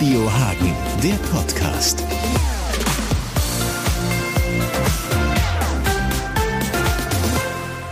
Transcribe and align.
Radio 0.00 0.26
Hagen, 0.30 0.74
der 1.02 1.18
Podcast. 1.30 2.02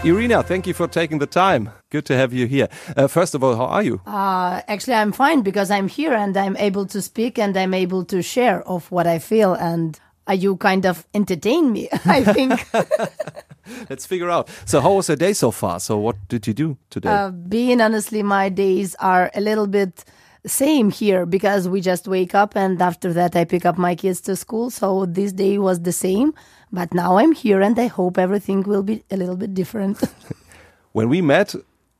Irina, 0.02 0.42
thank 0.42 0.66
you 0.66 0.72
for 0.72 0.88
taking 0.88 1.18
the 1.18 1.26
time. 1.26 1.70
Good 1.90 2.06
to 2.06 2.16
have 2.16 2.32
you 2.32 2.46
here. 2.46 2.68
Uh, 2.96 3.08
first 3.08 3.34
of 3.34 3.44
all, 3.44 3.56
how 3.56 3.66
are 3.66 3.82
you? 3.82 4.00
Uh, 4.06 4.62
actually, 4.68 4.94
I'm 4.94 5.12
fine 5.12 5.42
because 5.42 5.70
I'm 5.70 5.86
here 5.86 6.14
and 6.14 6.34
I'm 6.34 6.56
able 6.56 6.86
to 6.86 7.02
speak 7.02 7.38
and 7.38 7.54
I'm 7.58 7.74
able 7.74 8.06
to 8.06 8.22
share 8.22 8.62
of 8.66 8.90
what 8.90 9.06
I 9.06 9.18
feel 9.18 9.52
and 9.52 10.00
uh, 10.26 10.32
you 10.32 10.56
kind 10.56 10.86
of 10.86 11.06
entertain 11.12 11.72
me, 11.72 11.90
I 12.06 12.24
think. 12.24 12.66
Let's 13.90 14.06
figure 14.06 14.30
out. 14.30 14.48
So, 14.64 14.80
how 14.80 14.94
was 14.94 15.08
your 15.08 15.18
day 15.18 15.34
so 15.34 15.50
far? 15.50 15.78
So, 15.78 15.98
what 15.98 16.16
did 16.28 16.46
you 16.46 16.54
do 16.54 16.78
today? 16.88 17.10
Uh, 17.10 17.32
being 17.32 17.82
honestly, 17.82 18.22
my 18.22 18.48
days 18.48 18.94
are 18.94 19.30
a 19.34 19.42
little 19.42 19.66
bit 19.66 20.06
same 20.46 20.90
here 20.90 21.26
because 21.26 21.68
we 21.68 21.80
just 21.80 22.06
wake 22.08 22.34
up 22.34 22.56
and 22.56 22.80
after 22.80 23.12
that 23.12 23.36
I 23.36 23.44
pick 23.44 23.66
up 23.66 23.78
my 23.78 23.94
kids 23.94 24.20
to 24.22 24.36
school. 24.36 24.70
So 24.70 25.06
this 25.06 25.32
day 25.32 25.58
was 25.58 25.82
the 25.82 25.92
same, 25.92 26.34
but 26.72 26.92
now 26.94 27.18
I'm 27.18 27.32
here 27.32 27.60
and 27.60 27.78
I 27.78 27.86
hope 27.86 28.18
everything 28.18 28.62
will 28.62 28.82
be 28.82 29.02
a 29.10 29.16
little 29.16 29.36
bit 29.36 29.54
different. 29.54 30.00
when 30.92 31.08
we 31.08 31.20
met 31.20 31.54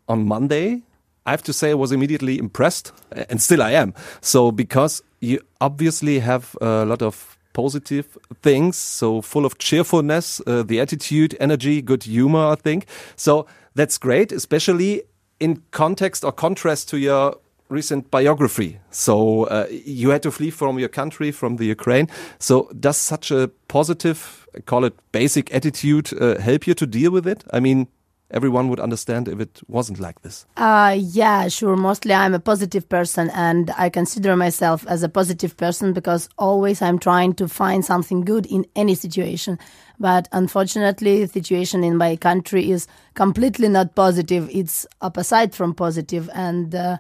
on 0.09 0.27
Monday, 0.27 0.82
I 1.27 1.30
have 1.32 1.43
to 1.45 1.52
say 1.52 1.70
I 1.70 1.74
was 1.74 1.93
immediately 1.93 2.38
impressed 2.38 2.93
and 3.12 3.41
still 3.41 3.62
I 3.62 3.73
am. 3.73 3.93
So 4.20 4.51
because 4.51 5.02
you 5.20 5.41
obviously 5.60 6.20
have 6.20 6.57
a 6.60 6.84
lot 6.84 7.02
of 7.02 7.37
positive 7.52 8.16
things, 8.43 8.77
so 8.77 9.20
full 9.20 9.45
of 9.45 9.59
cheerfulness, 9.59 10.41
uh, 10.46 10.62
the 10.62 10.80
attitude, 10.80 11.37
energy, 11.41 11.82
good 11.82 12.05
humor, 12.05 12.52
I 12.52 12.55
think. 12.55 12.87
So 13.16 13.46
that's 13.74 13.98
great, 13.98 14.32
especially 14.32 15.02
in 15.41 15.62
context 15.70 16.24
or 16.24 16.32
contrast 16.32 16.88
to 16.91 16.98
your 16.98 17.37
recent 17.69 18.11
biography. 18.11 18.81
So 18.91 19.45
uh, 19.45 19.67
you 19.71 20.11
had 20.11 20.23
to 20.23 20.31
flee 20.31 20.51
from 20.51 20.79
your 20.79 20.89
country, 20.89 21.31
from 21.31 21.57
the 21.57 21.67
Ukraine. 21.67 22.09
So 22.39 22.71
does 22.79 22.97
such 22.97 23.30
a 23.30 23.51
positive, 23.69 24.47
call 24.66 24.85
it 24.85 24.95
basic 25.13 25.55
attitude, 25.55 26.13
uh, 26.21 26.38
help 26.38 26.66
you 26.66 26.75
to 26.75 26.87
deal 26.87 27.10
with 27.10 27.27
it? 27.27 27.45
I 27.52 27.60
mean, 27.60 27.88
everyone 28.30 28.69
would 28.69 28.80
understand 28.80 29.29
if 29.29 29.41
it 29.41 29.60
wasn't 29.69 29.99
like 29.99 30.21
this. 30.23 30.47
Uh, 30.57 30.97
yeah, 30.99 31.49
sure. 31.49 31.77
Mostly 31.77 32.13
I'm 32.13 32.35
a 32.35 32.41
positive 32.41 32.88
person 32.88 33.30
and 33.30 33.71
I 33.77 33.88
consider 33.88 34.37
myself 34.37 34.87
as 34.87 35.03
a 35.03 35.09
positive 35.09 35.57
person 35.57 35.93
because 35.93 36.29
always 36.38 36.82
I'm 36.82 36.99
trying 36.99 37.35
to 37.35 37.49
find 37.49 37.85
something 37.85 38.23
good 38.23 38.47
in 38.47 38.66
any 38.77 38.95
situation. 38.95 39.59
But 39.99 40.29
unfortunately, 40.32 41.25
the 41.25 41.29
situation 41.29 41.82
in 41.82 41.97
my 41.97 42.16
country 42.16 42.71
is 42.71 42.87
completely 43.15 43.69
not 43.69 43.95
positive. 43.95 44.49
It's 44.53 44.87
opposite 45.01 45.55
from 45.55 45.75
positive 45.75 46.30
and 46.35 46.75
uh, 46.75 46.99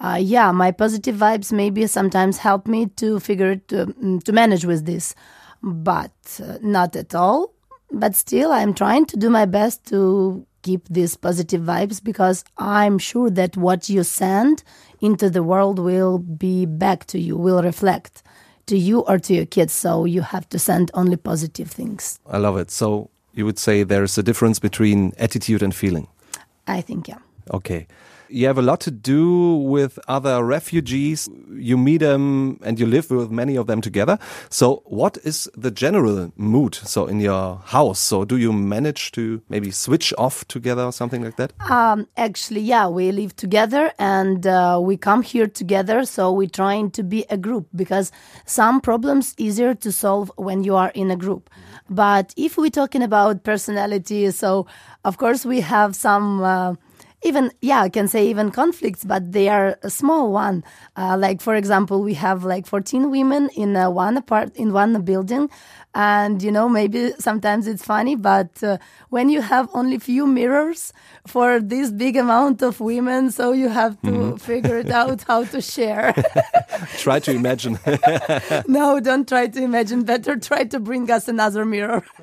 uh, 0.00 0.18
yeah, 0.20 0.50
my 0.50 0.70
positive 0.70 1.16
vibes 1.16 1.52
maybe 1.52 1.86
sometimes 1.86 2.38
help 2.38 2.66
me 2.66 2.86
to 2.86 3.20
figure 3.20 3.56
to, 3.56 3.86
mm, 3.86 4.22
to 4.22 4.32
manage 4.32 4.64
with 4.64 4.86
this, 4.86 5.14
but 5.62 6.12
uh, 6.42 6.58
not 6.62 6.96
at 6.96 7.14
all. 7.14 7.52
But 7.92 8.14
still, 8.14 8.52
I'm 8.52 8.72
trying 8.72 9.06
to 9.06 9.16
do 9.16 9.28
my 9.28 9.46
best 9.46 9.84
to 9.86 10.46
keep 10.62 10.86
these 10.88 11.16
positive 11.16 11.62
vibes 11.62 12.02
because 12.02 12.44
I'm 12.56 12.98
sure 12.98 13.30
that 13.30 13.56
what 13.56 13.88
you 13.88 14.04
send 14.04 14.62
into 15.00 15.28
the 15.28 15.42
world 15.42 15.78
will 15.78 16.18
be 16.18 16.66
back 16.66 17.06
to 17.06 17.18
you, 17.18 17.36
will 17.36 17.62
reflect 17.62 18.22
to 18.66 18.78
you 18.78 19.00
or 19.00 19.18
to 19.18 19.34
your 19.34 19.46
kids. 19.46 19.72
So 19.72 20.04
you 20.04 20.22
have 20.22 20.48
to 20.50 20.58
send 20.58 20.90
only 20.94 21.16
positive 21.16 21.70
things. 21.70 22.20
I 22.26 22.38
love 22.38 22.56
it. 22.56 22.70
So 22.70 23.10
you 23.34 23.44
would 23.44 23.58
say 23.58 23.82
there's 23.82 24.16
a 24.18 24.22
difference 24.22 24.58
between 24.58 25.12
attitude 25.18 25.62
and 25.62 25.74
feeling? 25.74 26.08
I 26.66 26.80
think, 26.80 27.08
yeah. 27.08 27.18
Okay 27.50 27.86
you 28.30 28.46
have 28.46 28.58
a 28.58 28.62
lot 28.62 28.80
to 28.80 28.90
do 28.90 29.56
with 29.56 29.98
other 30.08 30.44
refugees. 30.44 31.28
You 31.50 31.76
meet 31.76 31.98
them 31.98 32.58
and 32.62 32.78
you 32.78 32.86
live 32.86 33.10
with 33.10 33.30
many 33.30 33.56
of 33.56 33.66
them 33.66 33.80
together. 33.80 34.18
So, 34.48 34.82
what 34.86 35.18
is 35.24 35.50
the 35.56 35.70
general 35.70 36.32
mood? 36.36 36.74
So, 36.74 37.06
in 37.06 37.20
your 37.20 37.56
house, 37.64 37.98
so 37.98 38.24
do 38.24 38.36
you 38.36 38.52
manage 38.52 39.12
to 39.12 39.42
maybe 39.48 39.70
switch 39.70 40.14
off 40.16 40.46
together 40.48 40.84
or 40.84 40.92
something 40.92 41.22
like 41.22 41.36
that? 41.36 41.52
Um, 41.68 42.06
actually, 42.16 42.60
yeah, 42.60 42.88
we 42.88 43.12
live 43.12 43.34
together 43.36 43.92
and 43.98 44.46
uh, 44.46 44.78
we 44.80 44.96
come 44.96 45.22
here 45.22 45.46
together. 45.46 46.04
So, 46.04 46.32
we're 46.32 46.48
trying 46.48 46.90
to 46.92 47.02
be 47.02 47.24
a 47.30 47.36
group 47.36 47.66
because 47.74 48.12
some 48.46 48.80
problems 48.80 49.34
easier 49.38 49.74
to 49.74 49.92
solve 49.92 50.32
when 50.36 50.64
you 50.64 50.76
are 50.76 50.90
in 50.94 51.10
a 51.10 51.16
group. 51.16 51.50
But 51.88 52.32
if 52.36 52.56
we're 52.56 52.70
talking 52.70 53.02
about 53.02 53.42
personality, 53.42 54.30
so 54.30 54.66
of 55.04 55.18
course 55.18 55.44
we 55.44 55.60
have 55.60 55.96
some. 55.96 56.42
Uh, 56.42 56.74
even 57.22 57.50
yeah 57.60 57.80
i 57.82 57.88
can 57.88 58.08
say 58.08 58.26
even 58.26 58.50
conflicts 58.50 59.04
but 59.04 59.32
they 59.32 59.48
are 59.48 59.78
a 59.82 59.90
small 59.90 60.32
one. 60.32 60.64
Uh, 60.96 61.16
like 61.18 61.40
for 61.40 61.54
example 61.54 62.02
we 62.02 62.14
have 62.14 62.44
like 62.44 62.66
14 62.66 63.10
women 63.10 63.48
in 63.56 63.76
uh, 63.76 63.90
one 63.90 64.16
apart 64.16 64.54
in 64.56 64.72
one 64.72 65.02
building. 65.02 65.50
And 65.92 66.40
you 66.40 66.52
know 66.52 66.68
maybe 66.68 67.12
sometimes 67.18 67.66
it's 67.66 67.84
funny 67.84 68.14
but 68.14 68.62
uh, 68.62 68.78
when 69.08 69.28
you 69.28 69.40
have 69.40 69.68
only 69.74 69.98
few 69.98 70.26
mirrors 70.26 70.92
for 71.26 71.60
this 71.60 71.90
big 71.90 72.16
amount 72.16 72.62
of 72.62 72.80
women 72.80 73.30
so 73.30 73.52
you 73.52 73.68
have 73.68 74.00
to 74.02 74.10
mm-hmm. 74.10 74.36
figure 74.36 74.78
it 74.78 74.90
out 74.90 75.22
how 75.22 75.44
to 75.44 75.60
share. 75.60 76.14
Try 76.98 77.18
to 77.20 77.32
imagine. 77.32 77.78
No 78.66 79.00
don't 79.00 79.28
try 79.28 79.46
to 79.46 79.62
imagine. 79.62 80.04
Better 80.04 80.36
try 80.36 80.64
to 80.64 80.78
bring 80.78 81.10
us 81.10 81.28
another 81.28 81.64
mirror. 81.64 82.04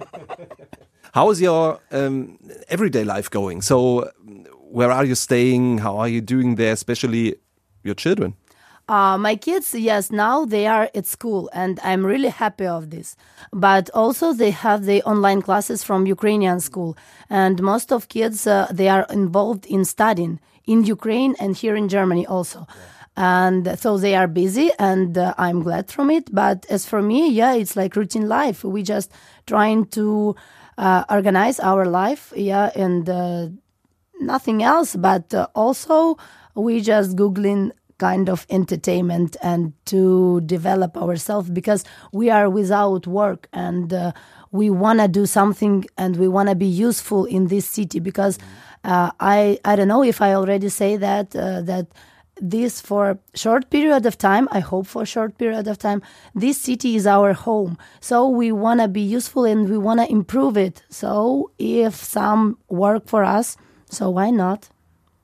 How 1.14 1.32
is 1.32 1.42
your 1.42 1.80
um, 1.92 2.38
everyday 2.70 3.04
life 3.04 3.30
going? 3.30 3.62
So 3.62 4.12
where 4.78 4.92
are 4.92 5.06
you 5.06 5.16
staying? 5.16 5.80
How 5.80 5.98
are 5.98 6.08
you 6.08 6.22
doing 6.22 6.54
there, 6.56 6.72
especially 6.72 7.36
your 7.84 7.96
children? 7.96 8.36
Uh, 8.88 9.18
my 9.18 9.36
kids, 9.36 9.74
yes, 9.74 10.12
now 10.12 10.46
they 10.46 10.68
are 10.68 10.88
at 10.94 11.08
school, 11.08 11.50
and 11.52 11.80
I'm 11.84 12.06
really 12.06 12.30
happy 12.30 12.68
of 12.68 12.92
this. 12.92 13.16
But 13.52 13.90
also, 14.02 14.34
they 14.34 14.52
have 14.52 14.86
the 14.86 15.02
online 15.04 15.42
classes 15.42 15.84
from 15.84 16.06
Ukrainian 16.06 16.60
school, 16.60 16.96
and 17.28 17.56
most 17.62 17.92
of 17.92 18.08
kids 18.08 18.46
uh, 18.46 18.68
they 18.80 18.88
are 18.88 19.06
involved 19.10 19.66
in 19.66 19.84
studying 19.84 20.40
in 20.74 20.84
Ukraine 20.98 21.34
and 21.40 21.52
here 21.62 21.76
in 21.76 21.88
Germany 21.90 22.26
also. 22.28 22.60
Yeah. 22.60 22.76
And 23.44 23.80
so 23.84 23.98
they 23.98 24.14
are 24.16 24.28
busy, 24.44 24.70
and 24.78 25.18
uh, 25.18 25.34
I'm 25.46 25.60
glad 25.68 25.86
from 25.96 26.08
it. 26.18 26.26
But 26.42 26.68
as 26.70 26.86
for 26.92 27.02
me, 27.02 27.20
yeah, 27.42 27.54
it's 27.62 27.76
like 27.76 27.96
routine 27.96 28.28
life. 28.40 28.60
We 28.64 28.84
just 28.84 29.10
trying 29.48 29.82
to 29.98 30.36
uh, 30.78 31.04
organize 31.10 31.60
our 31.60 31.86
life, 32.02 32.32
yeah, 32.36 32.70
and 32.86 33.10
uh, 33.10 33.48
nothing 34.20 34.64
else, 34.64 34.96
but 34.96 35.34
uh, 35.34 35.48
also 35.56 36.18
we 36.56 36.82
just 36.82 37.16
Googling 37.16 37.72
kind 37.98 38.30
of 38.30 38.46
entertainment 38.50 39.36
and 39.42 39.74
to 39.86 40.42
develop 40.42 40.96
ourselves 40.98 41.50
because 41.50 41.84
we 42.12 42.30
are 42.30 42.50
without 42.50 43.08
work 43.08 43.48
and 43.54 43.92
uh, 43.92 44.12
we 44.52 44.70
want 44.70 45.00
to 45.00 45.08
do 45.08 45.26
something 45.26 45.84
and 45.98 46.16
we 46.18 46.28
want 46.28 46.48
to 46.48 46.56
be 46.56 46.66
useful 46.68 47.26
in 47.26 47.48
this 47.48 47.66
city 47.66 48.00
because 48.00 48.38
uh, 48.84 49.12
I 49.20 49.60
I 49.66 49.76
don't 49.76 49.88
know 49.88 50.04
if 50.04 50.22
I 50.22 50.34
already 50.36 50.70
say 50.70 50.96
that 50.98 51.36
uh, 51.36 51.62
that 51.62 51.88
this 52.40 52.80
for 52.80 53.10
a 53.10 53.20
short 53.34 53.72
period 53.72 54.06
of 54.06 54.16
time 54.16 54.48
i 54.52 54.60
hope 54.60 54.86
for 54.86 55.02
a 55.02 55.06
short 55.08 55.36
period 55.40 55.68
of 55.68 55.80
time 55.80 56.04
this 56.36 56.58
city 56.62 56.96
is 56.96 57.08
our 57.08 57.34
home. 57.34 57.78
So 58.00 58.30
we 58.30 58.52
want 58.52 58.80
to 58.82 58.88
be 58.88 59.02
useful 59.02 59.46
and 59.46 59.68
we 59.68 59.78
want 59.78 60.00
to 60.02 60.12
improve 60.12 60.56
it. 60.56 60.84
So 60.90 61.52
if 61.58 61.96
some 61.96 62.60
work 62.70 63.08
for 63.08 63.24
us 63.24 63.58
so 63.90 64.10
why 64.10 64.30
not? 64.30 64.70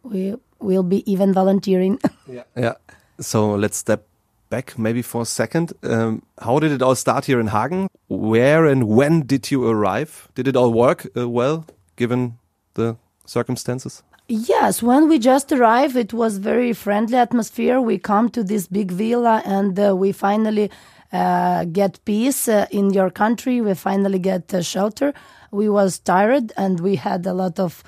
We 0.04 0.36
will 0.60 0.84
be 0.84 1.10
even 1.12 1.34
volunteering. 1.34 2.00
yeah. 2.28 2.44
Yeah. 2.56 2.74
So 3.20 3.56
let's 3.56 3.78
step 3.78 4.08
back 4.50 4.78
maybe 4.78 5.02
for 5.02 5.22
a 5.22 5.26
second. 5.26 5.74
Um, 5.84 6.22
how 6.40 6.60
did 6.60 6.72
it 6.72 6.82
all 6.82 6.96
start 6.96 7.26
here 7.26 7.40
in 7.40 7.48
Hagen? 7.48 7.88
Where 8.08 8.66
and 8.66 8.88
when 8.88 9.26
did 9.26 9.52
you 9.52 9.68
arrive? 9.68 10.30
Did 10.36 10.48
it 10.48 10.56
all 10.56 10.72
work 10.72 11.08
uh, 11.18 11.28
well 11.30 11.66
given 11.96 12.38
the 12.74 12.96
circumstances? 13.26 14.04
Yes, 14.28 14.82
when 14.82 15.10
we 15.10 15.20
just 15.20 15.52
arrived, 15.52 15.96
it 15.96 16.14
was 16.14 16.38
very 16.38 16.74
friendly 16.74 17.18
atmosphere. 17.18 17.82
We 17.82 17.98
come 17.98 18.30
to 18.30 18.44
this 18.44 18.68
big 18.68 18.92
villa 18.92 19.42
and 19.46 19.78
uh, 19.78 19.96
we 19.96 20.12
finally 20.14 20.72
uh, 21.12 21.66
get 21.66 22.04
peace 22.06 22.48
uh, 22.48 22.66
in 22.72 22.94
your 22.94 23.10
country. 23.10 23.60
We 23.62 23.74
finally 23.74 24.20
get 24.20 24.54
shelter. 24.64 25.14
We 25.52 25.68
was 25.68 26.00
tired 26.00 26.54
and 26.56 26.80
we 26.80 26.96
had 26.96 27.26
a 27.26 27.34
lot 27.34 27.60
of 27.60 27.84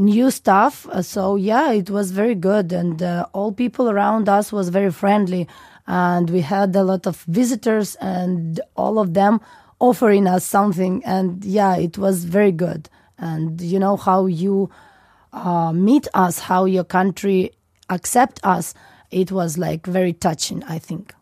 new 0.00 0.30
stuff. 0.30 0.88
Uh, 0.88 1.02
so 1.02 1.36
yeah, 1.36 1.70
it 1.70 1.90
was 1.90 2.10
very 2.10 2.34
good, 2.34 2.72
and 2.72 3.02
uh, 3.02 3.26
all 3.32 3.52
people 3.52 3.88
around 3.90 4.28
us 4.28 4.50
was 4.50 4.70
very 4.70 4.90
friendly, 4.90 5.46
and 5.86 6.30
we 6.30 6.40
had 6.40 6.74
a 6.74 6.82
lot 6.82 7.06
of 7.06 7.22
visitors, 7.24 7.94
and 7.96 8.60
all 8.74 8.98
of 8.98 9.14
them 9.14 9.40
offering 9.78 10.26
us 10.26 10.44
something, 10.44 11.04
and 11.04 11.44
yeah, 11.44 11.76
it 11.76 11.98
was 11.98 12.24
very 12.24 12.52
good. 12.52 12.88
And 13.18 13.60
you 13.60 13.78
know 13.78 13.96
how 13.96 14.26
you 14.26 14.70
uh, 15.32 15.72
meet 15.72 16.08
us, 16.14 16.38
how 16.40 16.64
your 16.64 16.84
country 16.84 17.52
accept 17.90 18.40
us. 18.42 18.74
It 19.10 19.30
was 19.30 19.58
like 19.58 19.86
very 19.86 20.14
touching, 20.14 20.64
I 20.64 20.78
think. 20.78 21.14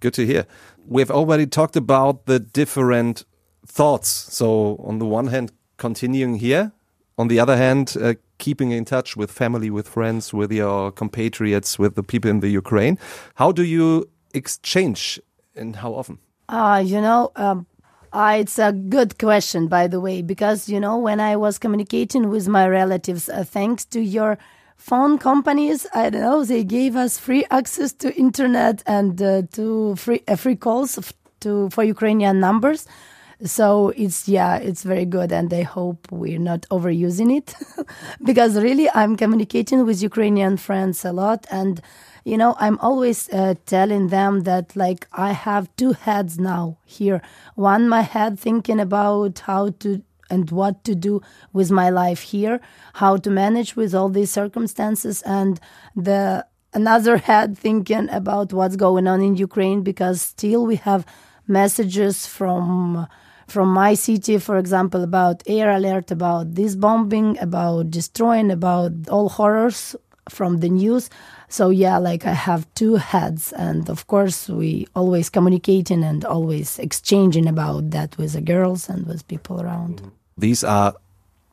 Good 0.00 0.14
to 0.14 0.26
hear. 0.26 0.46
We've 0.86 1.10
already 1.10 1.46
talked 1.46 1.76
about 1.76 2.26
the 2.26 2.38
different 2.38 3.24
thoughts. 3.66 4.08
So, 4.08 4.76
on 4.84 4.98
the 4.98 5.06
one 5.06 5.28
hand, 5.28 5.52
continuing 5.78 6.36
here 6.36 6.72
on 7.20 7.28
the 7.28 7.38
other 7.38 7.56
hand, 7.56 7.96
uh, 8.00 8.14
keeping 8.38 8.70
in 8.72 8.84
touch 8.84 9.16
with 9.16 9.30
family, 9.30 9.70
with 9.70 9.86
friends, 9.86 10.32
with 10.32 10.50
your 10.50 10.90
compatriots, 10.90 11.78
with 11.78 11.94
the 11.94 12.02
people 12.02 12.30
in 12.30 12.40
the 12.40 12.48
Ukraine. 12.62 12.98
How 13.34 13.52
do 13.52 13.62
you 13.62 14.08
exchange 14.32 15.20
and 15.54 15.76
how 15.76 15.92
often? 16.00 16.16
Uh, 16.48 16.82
you 16.92 17.00
know, 17.06 17.30
um, 17.36 17.66
uh, 18.12 18.36
it's 18.40 18.58
a 18.58 18.72
good 18.72 19.18
question, 19.18 19.68
by 19.68 19.86
the 19.86 20.00
way, 20.00 20.22
because, 20.22 20.68
you 20.72 20.80
know, 20.80 20.96
when 20.96 21.20
I 21.20 21.36
was 21.36 21.58
communicating 21.58 22.30
with 22.30 22.48
my 22.48 22.66
relatives, 22.66 23.28
uh, 23.28 23.44
thanks 23.44 23.84
to 23.94 24.00
your 24.00 24.38
phone 24.76 25.18
companies, 25.18 25.86
I 25.94 26.08
don't 26.10 26.22
know, 26.22 26.42
they 26.42 26.64
gave 26.64 26.96
us 26.96 27.18
free 27.18 27.44
access 27.50 27.92
to 28.02 28.16
internet 28.16 28.82
and 28.86 29.20
uh, 29.20 29.42
to 29.52 29.94
free 29.96 30.22
uh, 30.26 30.36
free 30.36 30.56
calls 30.56 30.98
to 31.40 31.68
for 31.70 31.84
Ukrainian 31.84 32.40
numbers. 32.40 32.86
So 33.44 33.88
it's 33.96 34.28
yeah, 34.28 34.56
it's 34.56 34.82
very 34.82 35.06
good, 35.06 35.32
and 35.32 35.52
I 35.52 35.62
hope 35.62 36.06
we're 36.10 36.38
not 36.38 36.66
overusing 36.70 37.34
it, 37.34 37.54
because 38.24 38.56
really 38.56 38.90
I'm 38.90 39.16
communicating 39.16 39.86
with 39.86 40.02
Ukrainian 40.02 40.58
friends 40.58 41.04
a 41.06 41.12
lot, 41.12 41.46
and 41.50 41.80
you 42.24 42.36
know 42.36 42.54
I'm 42.58 42.78
always 42.80 43.30
uh, 43.30 43.54
telling 43.64 44.08
them 44.08 44.40
that 44.40 44.76
like 44.76 45.06
I 45.12 45.32
have 45.32 45.74
two 45.76 45.92
heads 45.92 46.38
now 46.38 46.76
here. 46.84 47.22
One 47.54 47.88
my 47.88 48.02
head 48.02 48.38
thinking 48.38 48.78
about 48.78 49.38
how 49.40 49.70
to 49.80 50.02
and 50.28 50.50
what 50.50 50.84
to 50.84 50.94
do 50.94 51.22
with 51.54 51.70
my 51.70 51.88
life 51.88 52.20
here, 52.20 52.60
how 52.94 53.16
to 53.16 53.30
manage 53.30 53.74
with 53.74 53.94
all 53.94 54.10
these 54.10 54.30
circumstances, 54.30 55.22
and 55.22 55.58
the 55.96 56.44
another 56.74 57.16
head 57.30 57.56
thinking 57.56 58.10
about 58.10 58.52
what's 58.52 58.76
going 58.76 59.06
on 59.06 59.22
in 59.22 59.36
Ukraine 59.36 59.80
because 59.82 60.20
still 60.20 60.66
we 60.66 60.76
have 60.76 61.06
messages 61.48 62.26
from 62.26 63.06
from 63.50 63.68
my 63.68 63.94
city, 63.94 64.38
for 64.38 64.56
example, 64.56 65.02
about 65.02 65.42
air 65.46 65.70
alert, 65.70 66.10
about 66.10 66.54
this 66.54 66.76
bombing, 66.76 67.38
about 67.40 67.90
destroying, 67.90 68.50
about 68.50 68.92
all 69.08 69.28
horrors 69.28 69.96
from 70.28 70.58
the 70.58 70.68
news. 70.68 71.10
So 71.48 71.70
yeah, 71.70 71.98
like 71.98 72.26
I 72.26 72.32
have 72.32 72.72
two 72.74 72.94
heads, 72.96 73.52
and 73.52 73.90
of 73.90 74.06
course 74.06 74.48
we 74.48 74.86
always 74.94 75.28
communicating 75.28 76.04
and 76.04 76.24
always 76.24 76.78
exchanging 76.78 77.48
about 77.48 77.90
that 77.90 78.16
with 78.16 78.34
the 78.34 78.40
girls 78.40 78.88
and 78.88 79.06
with 79.06 79.26
people 79.26 79.60
around. 79.60 79.96
Mm-hmm. 79.96 80.08
These 80.38 80.64
are 80.64 80.94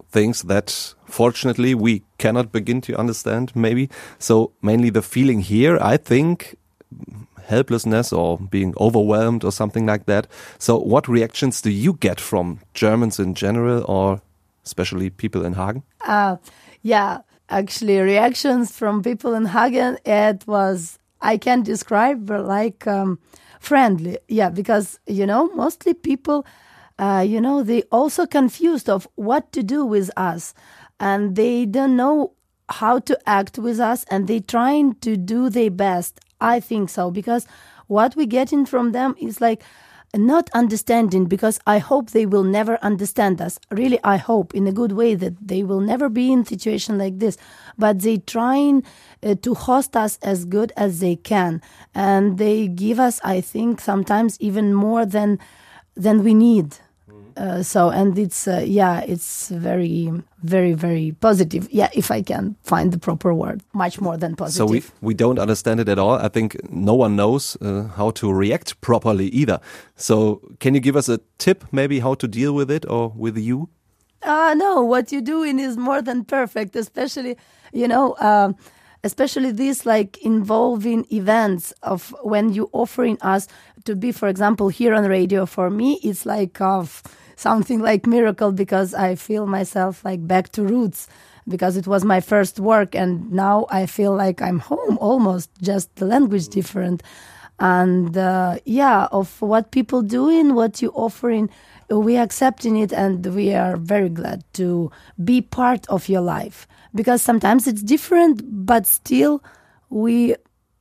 things 0.10 0.44
that 0.44 0.94
fortunately 1.06 1.74
we 1.76 2.04
cannot 2.18 2.52
begin 2.52 2.82
to 2.82 2.98
understand 2.98 3.52
maybe 3.56 3.90
so 4.18 4.52
mainly 4.62 4.90
the 4.90 5.02
feeling 5.02 5.42
here 5.42 5.78
i 5.82 5.98
think 5.98 6.56
helplessness 7.48 8.14
or 8.14 8.38
being 8.38 8.74
overwhelmed 8.80 9.44
or 9.44 9.52
something 9.52 9.86
like 9.86 10.06
that. 10.06 10.28
So, 10.60 10.78
what 10.78 11.08
reactions 11.08 11.62
do 11.62 11.70
you 11.70 11.94
get 11.94 12.20
from 12.20 12.60
Germans 12.74 13.20
in 13.20 13.34
general 13.34 13.84
or 13.88 14.22
especially 14.66 15.10
people 15.10 15.46
in 15.46 15.54
Hagen? 15.54 15.84
Uh, 16.06 16.38
yeah, 16.82 17.20
actually, 17.50 18.00
reactions 18.00 18.72
from 18.72 19.02
people 19.02 19.34
in 19.34 19.46
Hagen, 19.46 19.98
it 20.06 20.46
was, 20.46 21.00
I 21.22 21.38
can't 21.38 21.66
describe 21.66 22.26
but 22.26 22.46
like 22.46 22.86
um, 22.86 23.20
friendly. 23.60 24.20
Yeah, 24.28 24.50
because, 24.50 25.00
you 25.08 25.26
know, 25.26 25.48
mostly 25.56 25.94
people, 25.94 26.46
uh, 27.00 27.24
you 27.28 27.42
know, 27.42 27.64
they 27.64 27.84
also 27.84 28.26
confused 28.26 28.90
of 28.90 29.08
what 29.16 29.52
to 29.54 29.64
do 29.64 29.86
with 29.86 30.12
us 30.18 30.54
and 31.00 31.36
they 31.36 31.66
don't 31.66 31.96
know 31.96 32.34
how 32.70 33.00
to 33.00 33.18
act 33.26 33.58
with 33.58 33.80
us 33.80 34.04
and 34.12 34.28
they 34.28 34.42
trying 34.42 34.94
to 34.96 35.16
do 35.16 35.50
their 35.50 35.72
best 35.72 36.20
I 36.40 36.60
think 36.60 36.90
so 36.90 37.12
because 37.12 37.46
what 37.88 38.16
we 38.16 38.26
get 38.26 38.54
in 38.54 38.66
from 38.66 38.92
them 38.92 39.16
is 39.20 39.42
like 39.42 39.64
not 40.16 40.50
understanding 40.54 41.26
because 41.26 41.60
I 41.68 41.80
hope 41.80 42.12
they 42.12 42.26
will 42.26 42.44
never 42.44 42.78
understand 42.82 43.42
us. 43.42 43.60
Really, 43.72 44.00
I 44.04 44.18
hope 44.18 44.56
in 44.56 44.68
a 44.68 44.72
good 44.72 44.94
way 44.94 45.16
that 45.16 45.36
they 45.46 45.64
will 45.64 45.82
never 45.82 46.10
be 46.10 46.32
in 46.32 46.46
situation 46.46 46.98
like 46.98 47.20
this. 47.20 47.38
But 47.78 48.00
they 48.02 48.18
trying 48.18 48.84
uh, 49.22 49.36
to 49.42 49.54
host 49.54 49.96
us 49.96 50.18
as 50.22 50.46
good 50.46 50.72
as 50.78 51.00
they 51.00 51.16
can, 51.16 51.62
and 51.94 52.38
they 52.38 52.68
give 52.68 53.00
us, 53.00 53.20
I 53.24 53.42
think, 53.42 53.82
sometimes 53.82 54.40
even 54.40 54.74
more 54.74 55.06
than 55.06 55.40
than 55.96 56.24
we 56.24 56.34
need. 56.34 56.78
Uh, 57.38 57.62
so 57.62 57.90
and 57.90 58.18
it's 58.18 58.48
uh, 58.48 58.64
yeah 58.66 59.02
it's 59.02 59.50
very 59.50 60.12
very 60.44 60.74
very 60.74 61.12
positive. 61.22 61.68
Yeah 61.72 61.90
if 61.94 62.10
i 62.10 62.22
can 62.24 62.56
find 62.64 62.92
the 62.92 62.98
proper 62.98 63.32
word 63.34 63.62
much 63.74 64.02
more 64.02 64.18
than 64.18 64.36
positive 64.36 64.58
so 64.58 64.66
we 64.66 64.82
we 65.02 65.14
don't 65.14 65.40
understand 65.40 65.80
it 65.80 65.88
at 65.90 66.00
all. 66.00 66.14
I 66.26 66.30
think 66.30 66.56
no 66.72 66.96
one 66.96 67.16
knows 67.16 67.56
uh, 67.62 67.84
how 67.96 68.12
to 68.12 68.34
react 68.34 68.82
properly 68.82 69.28
either. 69.28 69.60
So 69.96 70.42
can 70.60 70.74
you 70.74 70.80
give 70.82 70.96
us 70.98 71.10
a 71.10 71.20
tip 71.38 71.64
maybe 71.72 72.00
how 72.00 72.16
to 72.16 72.28
deal 72.28 72.54
with 72.54 72.72
it 72.72 72.86
or 72.90 73.14
with 73.16 73.38
you? 73.38 73.70
Uh 74.24 74.56
no 74.58 74.82
what 74.82 75.12
you're 75.12 75.22
doing 75.22 75.60
is 75.60 75.78
more 75.78 76.02
than 76.02 76.26
perfect 76.26 76.76
especially 76.76 77.38
you 77.72 77.88
know 77.88 78.16
um, 78.20 78.56
especially 79.10 79.52
these 79.52 79.80
like 79.86 80.12
involving 80.34 81.06
events 81.12 81.74
of 81.94 82.14
when 82.34 82.46
you 82.54 82.70
offering 82.74 83.18
us 83.22 83.48
to 83.86 83.96
be 83.96 84.12
for 84.12 84.28
example 84.28 84.68
here 84.80 84.94
on 84.94 85.06
radio 85.06 85.46
for 85.46 85.70
me 85.70 85.90
it's 86.04 86.26
like 86.26 86.60
of 86.62 87.02
something 87.38 87.80
like 87.80 88.06
miracle 88.06 88.52
because 88.52 88.94
I 88.94 89.16
feel 89.16 89.46
myself 89.46 90.04
like 90.04 90.22
back 90.28 90.46
to 90.54 90.64
roots 90.64 91.08
because 91.48 91.78
it 91.78 91.88
was 91.88 92.04
my 92.04 92.20
first 92.20 92.60
work 92.60 92.96
and 92.96 93.32
now 93.32 93.66
I 93.70 93.86
feel 93.86 94.14
like 94.14 94.42
I'm 94.42 94.60
home 94.60 94.98
almost 95.00 95.50
just 95.62 95.96
the 95.96 96.06
language 96.06 96.50
different. 96.50 97.02
And 97.60 98.16
uh, 98.18 98.58
yeah 98.66 99.08
of 99.12 99.42
what 99.42 99.72
people 99.72 100.02
doing 100.02 100.54
what 100.54 100.82
you 100.82 100.90
offering 101.06 101.50
we 101.90 102.18
accepting 102.18 102.76
it 102.78 102.92
and 102.92 103.26
we 103.34 103.54
are 103.54 103.78
very 103.78 104.10
glad 104.10 104.44
to 104.54 104.92
be 105.24 105.42
part 105.42 105.88
of 105.88 106.10
your 106.10 106.22
life 106.22 106.68
because 106.98 107.22
sometimes 107.22 107.68
it's 107.70 107.84
different 107.96 108.36
but 108.66 108.84
still 108.86 109.34
we 109.90 110.36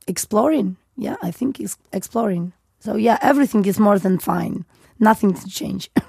exploring 0.07 0.69
yeah 0.97 1.17
i 1.21 1.31
think 1.37 1.59
it's 1.59 1.77
exploring 1.99 2.45
so 2.79 2.91
yeah 3.07 3.17
everything 3.21 3.63
is 3.65 3.79
more 3.79 3.99
than 3.99 4.17
fine 4.31 4.65
nothing 4.99 5.31
to 5.33 5.45
change 5.59 5.83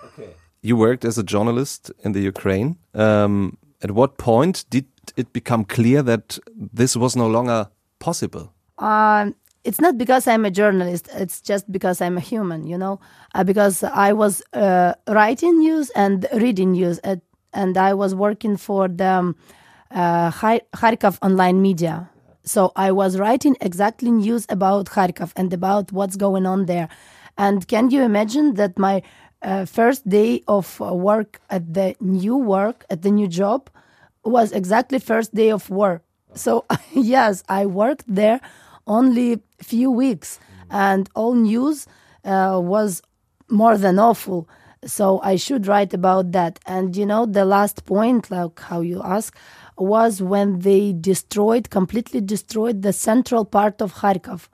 you 0.62 0.76
worked 0.76 1.04
as 1.04 1.18
a 1.18 1.22
journalist 1.22 1.90
in 2.04 2.12
the 2.12 2.20
Ukraine. 2.20 2.76
Um, 2.94 3.58
at 3.82 3.90
what 3.92 4.18
point 4.18 4.64
did 4.70 4.86
it 5.16 5.32
become 5.32 5.64
clear 5.64 6.02
that 6.02 6.38
this 6.54 6.96
was 6.96 7.16
no 7.16 7.26
longer 7.26 7.68
possible? 7.98 8.52
Um, 8.78 9.34
it's 9.64 9.80
not 9.80 9.98
because 9.98 10.26
I'm 10.26 10.44
a 10.44 10.50
journalist. 10.50 11.08
It's 11.14 11.40
just 11.40 11.70
because 11.70 12.00
I'm 12.00 12.16
a 12.16 12.20
human, 12.20 12.66
you 12.66 12.78
know. 12.78 13.00
Uh, 13.34 13.44
because 13.44 13.84
I 13.84 14.12
was 14.12 14.42
uh, 14.52 14.94
writing 15.08 15.58
news 15.58 15.90
and 15.90 16.26
reading 16.34 16.72
news, 16.72 16.98
at, 17.04 17.20
and 17.52 17.76
I 17.76 17.94
was 17.94 18.14
working 18.14 18.56
for 18.56 18.88
the 18.88 19.06
um, 19.06 19.36
uh, 19.90 20.30
Kharkov 20.30 21.18
online 21.22 21.60
media. 21.62 22.10
So 22.44 22.72
I 22.76 22.92
was 22.92 23.18
writing 23.18 23.56
exactly 23.60 24.10
news 24.10 24.46
about 24.48 24.86
Kharkov 24.86 25.32
and 25.36 25.52
about 25.52 25.92
what's 25.92 26.16
going 26.16 26.46
on 26.46 26.66
there. 26.66 26.88
And 27.36 27.66
can 27.68 27.90
you 27.90 28.02
imagine 28.02 28.54
that 28.54 28.78
my 28.78 29.02
uh, 29.42 29.64
first 29.64 30.08
day 30.08 30.42
of 30.48 30.80
uh, 30.80 30.94
work 30.94 31.40
at 31.50 31.72
the 31.74 31.94
new 32.00 32.36
work 32.36 32.84
at 32.90 33.02
the 33.02 33.10
new 33.10 33.28
job 33.28 33.70
was 34.24 34.52
exactly 34.52 34.98
first 34.98 35.34
day 35.34 35.50
of 35.50 35.70
work 35.70 36.02
so 36.34 36.64
yes 36.92 37.42
i 37.48 37.64
worked 37.64 38.04
there 38.08 38.40
only 38.86 39.40
few 39.62 39.90
weeks 39.90 40.38
and 40.70 41.08
all 41.14 41.34
news 41.34 41.86
uh, 42.24 42.58
was 42.62 43.02
more 43.48 43.78
than 43.78 43.98
awful 43.98 44.48
so 44.84 45.20
i 45.22 45.36
should 45.36 45.66
write 45.66 45.94
about 45.94 46.32
that 46.32 46.58
and 46.66 46.96
you 46.96 47.06
know 47.06 47.24
the 47.26 47.44
last 47.44 47.84
point 47.86 48.30
like 48.30 48.58
how 48.60 48.80
you 48.80 49.00
ask 49.02 49.36
was 49.78 50.20
when 50.22 50.60
they 50.60 50.92
destroyed 50.92 51.70
completely 51.70 52.20
destroyed 52.20 52.82
the 52.82 52.92
central 52.92 53.44
part 53.44 53.80
of 53.80 53.94
kharkov 53.94 54.48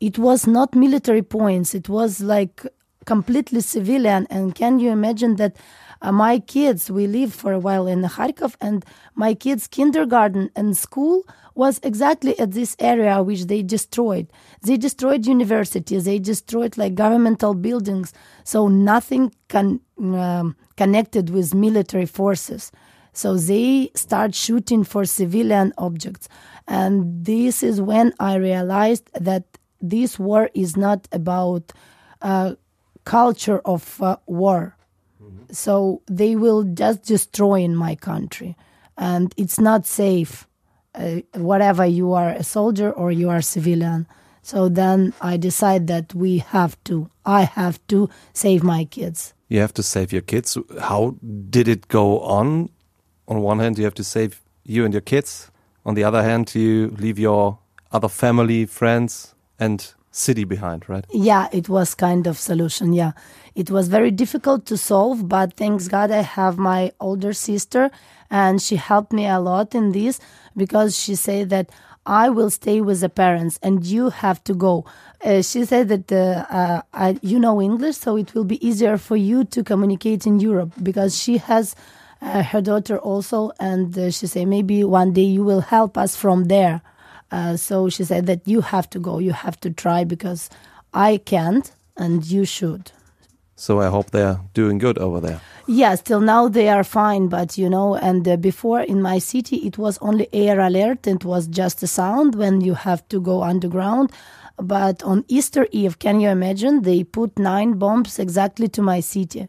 it 0.00 0.18
was 0.18 0.46
not 0.46 0.74
military 0.74 1.22
points 1.22 1.74
it 1.74 1.88
was 1.88 2.20
like 2.20 2.66
completely 3.06 3.60
civilian. 3.60 4.26
And 4.28 4.54
can 4.54 4.78
you 4.78 4.90
imagine 4.90 5.36
that 5.36 5.56
uh, 6.02 6.12
my 6.12 6.38
kids, 6.40 6.90
we 6.90 7.06
lived 7.06 7.32
for 7.32 7.52
a 7.52 7.58
while 7.58 7.86
in 7.86 8.02
Kharkov, 8.02 8.54
and 8.60 8.84
my 9.14 9.32
kids' 9.32 9.66
kindergarten 9.66 10.50
and 10.54 10.76
school 10.76 11.22
was 11.54 11.80
exactly 11.82 12.38
at 12.38 12.50
this 12.52 12.76
area 12.78 13.22
which 13.22 13.46
they 13.46 13.62
destroyed. 13.62 14.30
They 14.60 14.76
destroyed 14.76 15.26
universities, 15.26 16.04
they 16.04 16.18
destroyed 16.18 16.76
like 16.76 16.94
governmental 16.94 17.54
buildings, 17.54 18.12
so 18.44 18.68
nothing 18.68 19.32
can, 19.48 19.80
um, 19.98 20.54
connected 20.76 21.30
with 21.30 21.54
military 21.54 22.04
forces. 22.04 22.70
So 23.16 23.34
they 23.34 23.90
start 23.94 24.34
shooting 24.34 24.84
for 24.84 25.06
civilian 25.06 25.72
objects. 25.78 26.28
And 26.68 27.24
this 27.24 27.62
is 27.62 27.80
when 27.80 28.12
I 28.20 28.34
realized 28.34 29.08
that 29.18 29.44
this 29.80 30.18
war 30.18 30.50
is 30.52 30.76
not 30.76 31.08
about 31.12 31.72
uh, 32.20 32.56
culture 33.04 33.60
of 33.64 34.02
uh, 34.02 34.18
war. 34.26 34.76
Mm-hmm. 35.22 35.50
So 35.50 36.02
they 36.06 36.36
will 36.36 36.64
just 36.64 37.04
destroy 37.04 37.60
in 37.60 37.74
my 37.74 37.94
country, 37.94 38.54
and 38.98 39.32
it's 39.38 39.58
not 39.58 39.86
safe. 39.86 40.46
Uh, 40.94 41.20
whatever 41.36 41.86
you 41.86 42.12
are 42.12 42.30
a 42.30 42.42
soldier 42.42 42.90
or 42.90 43.10
you 43.12 43.30
are 43.30 43.38
a 43.38 43.42
civilian. 43.42 44.06
So 44.42 44.68
then 44.68 45.14
I 45.22 45.38
decide 45.38 45.86
that 45.86 46.14
we 46.14 46.38
have 46.38 46.76
to, 46.84 47.08
I 47.24 47.42
have 47.44 47.78
to 47.88 48.10
save 48.34 48.62
my 48.62 48.84
kids. 48.84 49.32
You 49.48 49.60
have 49.60 49.72
to 49.74 49.82
save 49.82 50.12
your 50.12 50.22
kids. 50.22 50.58
How 50.80 51.16
did 51.48 51.66
it 51.66 51.88
go 51.88 52.20
on? 52.20 52.70
On 53.28 53.40
one 53.40 53.58
hand, 53.58 53.78
you 53.78 53.84
have 53.84 53.94
to 53.94 54.04
save 54.04 54.40
you 54.64 54.84
and 54.84 54.94
your 54.94 55.00
kids. 55.00 55.50
On 55.84 55.94
the 55.94 56.04
other 56.04 56.22
hand, 56.22 56.54
you 56.54 56.94
leave 56.98 57.18
your 57.18 57.58
other 57.92 58.08
family, 58.08 58.66
friends, 58.66 59.34
and 59.58 59.92
city 60.10 60.44
behind, 60.44 60.88
right? 60.88 61.04
Yeah, 61.12 61.48
it 61.52 61.68
was 61.68 61.94
kind 61.94 62.26
of 62.26 62.38
solution. 62.38 62.92
Yeah, 62.92 63.12
it 63.54 63.70
was 63.70 63.88
very 63.88 64.10
difficult 64.10 64.66
to 64.66 64.76
solve, 64.76 65.28
but 65.28 65.54
thanks 65.54 65.88
God 65.88 66.10
I 66.10 66.22
have 66.22 66.58
my 66.58 66.92
older 67.00 67.32
sister, 67.32 67.90
and 68.30 68.60
she 68.60 68.76
helped 68.76 69.12
me 69.12 69.26
a 69.26 69.38
lot 69.38 69.74
in 69.74 69.92
this 69.92 70.18
because 70.56 70.98
she 70.98 71.14
said 71.14 71.50
that 71.50 71.70
I 72.06 72.28
will 72.28 72.50
stay 72.50 72.80
with 72.80 73.00
the 73.00 73.08
parents 73.08 73.58
and 73.62 73.84
you 73.84 74.10
have 74.10 74.42
to 74.44 74.54
go. 74.54 74.84
Uh, 75.24 75.42
she 75.42 75.64
said 75.64 75.88
that 75.88 76.12
uh, 76.12 76.46
uh, 76.48 76.82
I, 76.94 77.18
you 77.20 77.38
know 77.38 77.60
English, 77.60 77.96
so 77.96 78.16
it 78.16 78.34
will 78.34 78.44
be 78.44 78.64
easier 78.66 78.96
for 78.96 79.16
you 79.16 79.44
to 79.44 79.64
communicate 79.64 80.26
in 80.26 80.38
Europe 80.38 80.72
because 80.82 81.20
she 81.20 81.38
has 81.38 81.74
uh, 82.26 82.42
her 82.42 82.60
daughter 82.60 82.98
also, 82.98 83.52
and 83.60 83.96
uh, 83.96 84.10
she 84.10 84.26
said 84.26 84.48
maybe 84.48 84.84
one 84.84 85.12
day 85.12 85.22
you 85.22 85.44
will 85.44 85.60
help 85.60 85.96
us 85.96 86.16
from 86.16 86.44
there. 86.44 86.82
Uh, 87.30 87.56
so 87.56 87.88
she 87.88 88.04
said 88.04 88.26
that 88.26 88.46
you 88.46 88.60
have 88.60 88.88
to 88.90 88.98
go, 88.98 89.18
you 89.18 89.32
have 89.32 89.58
to 89.60 89.70
try 89.70 90.04
because 90.04 90.50
I 90.92 91.18
can't 91.18 91.70
and 91.96 92.24
you 92.24 92.44
should. 92.44 92.92
So 93.54 93.80
I 93.80 93.86
hope 93.86 94.10
they're 94.10 94.40
doing 94.52 94.78
good 94.78 94.98
over 94.98 95.20
there. 95.20 95.40
Yes, 95.66 96.02
till 96.02 96.20
now 96.20 96.46
they 96.48 96.68
are 96.68 96.84
fine, 96.84 97.28
but 97.28 97.56
you 97.56 97.70
know, 97.70 97.96
and 97.96 98.28
uh, 98.28 98.36
before 98.36 98.80
in 98.80 99.00
my 99.00 99.18
city 99.18 99.56
it 99.66 99.78
was 99.78 99.98
only 99.98 100.28
air 100.32 100.60
alert, 100.60 101.06
it 101.06 101.24
was 101.24 101.46
just 101.46 101.82
a 101.82 101.86
sound 101.86 102.34
when 102.34 102.60
you 102.60 102.74
have 102.74 103.08
to 103.08 103.20
go 103.20 103.42
underground. 103.42 104.12
But 104.58 105.02
on 105.02 105.24
Easter 105.28 105.66
Eve, 105.70 105.98
can 105.98 106.20
you 106.20 106.28
imagine? 106.28 106.82
They 106.82 107.04
put 107.04 107.38
nine 107.38 107.74
bombs 107.74 108.18
exactly 108.18 108.68
to 108.68 108.82
my 108.82 109.00
city. 109.00 109.48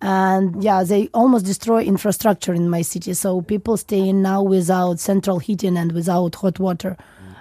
And 0.00 0.62
yeah, 0.62 0.84
they 0.84 1.08
almost 1.12 1.44
destroy 1.44 1.82
infrastructure 1.82 2.54
in 2.54 2.68
my 2.70 2.82
city. 2.82 3.14
So 3.14 3.40
people 3.42 3.76
staying 3.76 4.22
now 4.22 4.42
without 4.42 5.00
central 5.00 5.38
heating 5.40 5.76
and 5.76 5.92
without 5.92 6.36
hot 6.36 6.58
water. 6.60 6.96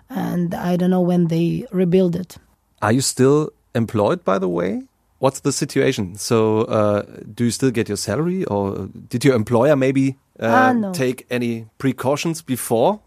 And 0.09 0.55
I 0.55 0.75
don't 0.77 0.89
know 0.89 1.01
when 1.01 1.27
they 1.27 1.65
rebuild 1.71 2.15
it. 2.15 2.37
Are 2.81 2.91
you 2.91 3.01
still 3.01 3.51
employed, 3.75 4.23
by 4.23 4.39
the 4.39 4.49
way? 4.49 4.83
What's 5.19 5.39
the 5.41 5.51
situation? 5.51 6.15
So, 6.15 6.61
uh, 6.61 7.01
do 7.33 7.45
you 7.45 7.51
still 7.51 7.71
get 7.71 7.87
your 7.89 7.97
salary, 7.97 8.45
or 8.45 8.87
did 9.09 9.25
your 9.25 9.35
employer 9.35 9.75
maybe 9.75 10.15
uh, 10.39 10.45
Ah, 10.45 10.73
no. 10.73 10.93
take 10.93 11.25
any 11.31 11.65
precautions 11.79 12.43
before 12.43 12.99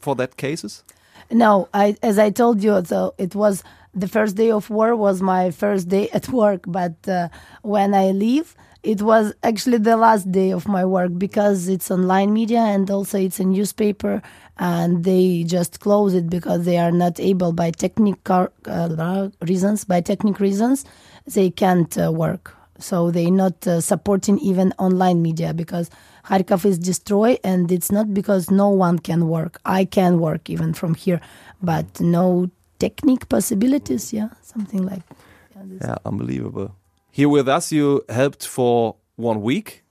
for 0.00 0.14
that 0.16 0.36
cases? 0.38 0.82
No, 1.30 1.68
I, 1.74 1.94
as 2.02 2.18
I 2.18 2.30
told 2.30 2.62
you, 2.64 2.82
so 2.86 3.12
it 3.18 3.34
was 3.34 3.62
the 3.94 4.08
first 4.08 4.36
day 4.36 4.50
of 4.50 4.70
war 4.70 4.94
was 4.94 5.20
my 5.22 5.50
first 5.50 5.88
day 5.88 6.08
at 6.10 6.28
work. 6.42 6.64
But 6.66 6.96
uh, 7.08 7.28
when 7.62 7.94
I 7.94 8.10
leave, 8.10 8.54
it 8.82 9.02
was 9.02 9.34
actually 9.42 9.78
the 9.78 9.96
last 9.96 10.30
day 10.30 10.50
of 10.50 10.68
my 10.68 10.84
work 10.84 11.12
because 11.18 11.68
it's 11.68 11.90
online 11.90 12.32
media 12.32 12.60
and 12.60 12.90
also 12.90 13.18
it's 13.18 13.40
a 13.40 13.44
newspaper, 13.44 14.22
and 14.58 15.04
they 15.04 15.44
just 15.44 15.80
close 15.80 16.14
it 16.14 16.30
because 16.30 16.64
they 16.64 16.78
are 16.78 16.92
not 16.92 17.18
able 17.20 17.52
by 17.52 17.70
technical 17.70 18.48
uh, 18.66 19.28
reasons. 19.42 19.84
By 19.84 20.00
technical 20.00 20.44
reasons, 20.44 20.84
they 21.26 21.50
can't 21.50 21.96
uh, 21.98 22.12
work. 22.12 22.54
So 22.80 23.10
they're 23.10 23.30
not 23.30 23.66
uh, 23.66 23.80
supporting 23.80 24.38
even 24.38 24.72
online 24.78 25.20
media 25.20 25.52
because 25.52 25.90
Kharkov 26.24 26.64
is 26.64 26.78
destroyed, 26.78 27.38
and 27.42 27.72
it's 27.72 27.90
not 27.90 28.14
because 28.14 28.50
no 28.50 28.68
one 28.68 28.98
can 29.00 29.28
work. 29.28 29.60
I 29.64 29.84
can 29.84 30.20
work 30.20 30.48
even 30.48 30.74
from 30.74 30.94
here, 30.94 31.20
but 31.60 32.00
no 32.00 32.50
technique 32.78 33.28
possibilities. 33.28 34.12
Yeah, 34.12 34.28
something 34.42 34.82
like. 34.82 35.02
Yeah, 35.56 35.76
Yeah, 35.80 35.96
unbelievable. 36.04 36.74
Here 37.10 37.28
with 37.28 37.48
us, 37.48 37.72
you 37.72 38.04
helped 38.08 38.46
for 38.46 38.96
one 39.16 39.42
week. 39.42 39.82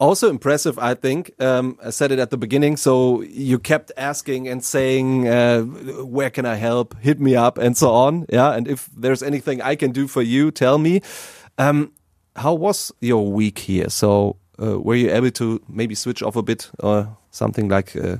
Also 0.00 0.28
impressive, 0.28 0.76
I 0.78 0.94
think. 0.94 1.30
Um, 1.38 1.78
I 1.86 1.90
said 1.90 2.10
it 2.10 2.18
at 2.18 2.30
the 2.30 2.36
beginning. 2.36 2.76
So 2.76 3.22
you 3.22 3.58
kept 3.60 3.92
asking 3.96 4.48
and 4.48 4.62
saying, 4.62 5.28
uh, 5.28 5.62
"Where 6.04 6.30
can 6.30 6.44
I 6.46 6.56
help? 6.56 6.96
Hit 7.00 7.20
me 7.20 7.36
up," 7.36 7.58
and 7.58 7.76
so 7.76 7.90
on. 7.90 8.26
Yeah, 8.28 8.56
and 8.56 8.66
if 8.68 8.88
there's 8.96 9.22
anything 9.22 9.62
I 9.62 9.76
can 9.76 9.92
do 9.92 10.08
for 10.08 10.22
you, 10.22 10.50
tell 10.50 10.78
me. 10.78 11.00
Um, 11.58 11.92
how 12.36 12.54
was 12.54 12.92
your 13.00 13.30
week 13.32 13.60
here? 13.60 13.88
So 13.88 14.36
uh, 14.60 14.80
were 14.80 14.96
you 14.96 15.10
able 15.12 15.30
to 15.30 15.60
maybe 15.68 15.94
switch 15.94 16.22
off 16.22 16.36
a 16.36 16.42
bit, 16.42 16.70
or 16.80 17.16
something 17.30 17.68
like 17.68 17.94
uh, 17.96 18.16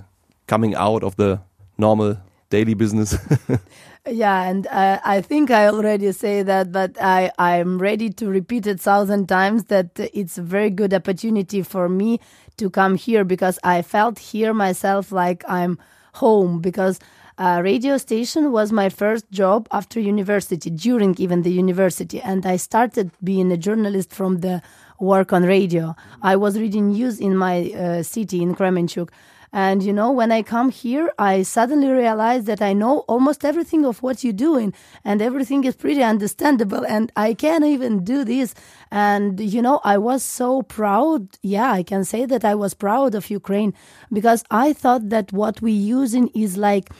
coming 0.46 0.76
out 0.76 1.02
of 1.02 1.16
the 1.16 1.40
normal 1.76 2.16
daily 2.50 2.74
business? 2.74 3.18
Yeah, 4.06 4.42
and 4.42 4.66
uh, 4.66 5.00
I 5.02 5.22
think 5.22 5.50
I 5.50 5.66
already 5.68 6.12
say 6.12 6.42
that, 6.42 6.70
but 6.70 7.00
I 7.00 7.32
I'm 7.38 7.78
ready 7.78 8.10
to 8.10 8.28
repeat 8.28 8.66
it 8.66 8.78
thousand 8.78 9.28
times 9.30 9.64
that 9.64 9.88
it's 10.12 10.36
a 10.36 10.42
very 10.42 10.68
good 10.68 10.92
opportunity 10.92 11.62
for 11.62 11.88
me 11.88 12.20
to 12.58 12.68
come 12.68 12.96
here 12.96 13.24
because 13.24 13.58
I 13.64 13.80
felt 13.80 14.18
here 14.18 14.52
myself 14.52 15.10
like 15.10 15.42
I'm 15.48 15.78
home 16.14 16.60
because 16.60 17.00
uh, 17.38 17.60
radio 17.64 17.96
station 17.96 18.52
was 18.52 18.72
my 18.72 18.90
first 18.90 19.30
job 19.30 19.68
after 19.72 19.98
university 19.98 20.68
during 20.68 21.14
even 21.18 21.40
the 21.42 21.50
university 21.50 22.20
and 22.20 22.44
I 22.44 22.56
started 22.56 23.10
being 23.24 23.50
a 23.50 23.56
journalist 23.56 24.12
from 24.12 24.40
the 24.40 24.60
work 25.00 25.32
on 25.32 25.44
radio. 25.44 25.96
I 26.22 26.36
was 26.36 26.58
reading 26.58 26.88
news 26.90 27.18
in 27.20 27.36
my 27.36 27.70
uh, 27.72 28.02
city 28.02 28.42
in 28.42 28.54
Kremenchuk. 28.54 29.08
And 29.54 29.84
you 29.84 29.92
know, 29.92 30.10
when 30.10 30.32
I 30.32 30.42
come 30.42 30.70
here, 30.70 31.12
I 31.16 31.44
suddenly 31.44 31.86
realize 31.86 32.46
that 32.46 32.60
I 32.60 32.72
know 32.72 33.04
almost 33.06 33.44
everything 33.44 33.86
of 33.86 34.02
what 34.02 34.24
you're 34.24 34.32
doing, 34.32 34.74
and 35.04 35.22
everything 35.22 35.62
is 35.62 35.76
pretty 35.76 36.02
understandable. 36.02 36.84
And 36.84 37.12
I 37.14 37.34
can 37.34 37.62
even 37.62 38.02
do 38.02 38.24
this. 38.24 38.52
And 38.90 39.38
you 39.38 39.62
know, 39.62 39.80
I 39.84 39.96
was 39.96 40.24
so 40.24 40.62
proud. 40.62 41.38
Yeah, 41.40 41.70
I 41.70 41.84
can 41.84 42.04
say 42.04 42.26
that 42.26 42.44
I 42.44 42.56
was 42.56 42.74
proud 42.74 43.14
of 43.14 43.30
Ukraine 43.30 43.72
because 44.12 44.42
I 44.50 44.72
thought 44.72 45.08
that 45.10 45.32
what 45.32 45.62
we're 45.62 45.88
using 46.00 46.30
is 46.34 46.56
like 46.56 46.90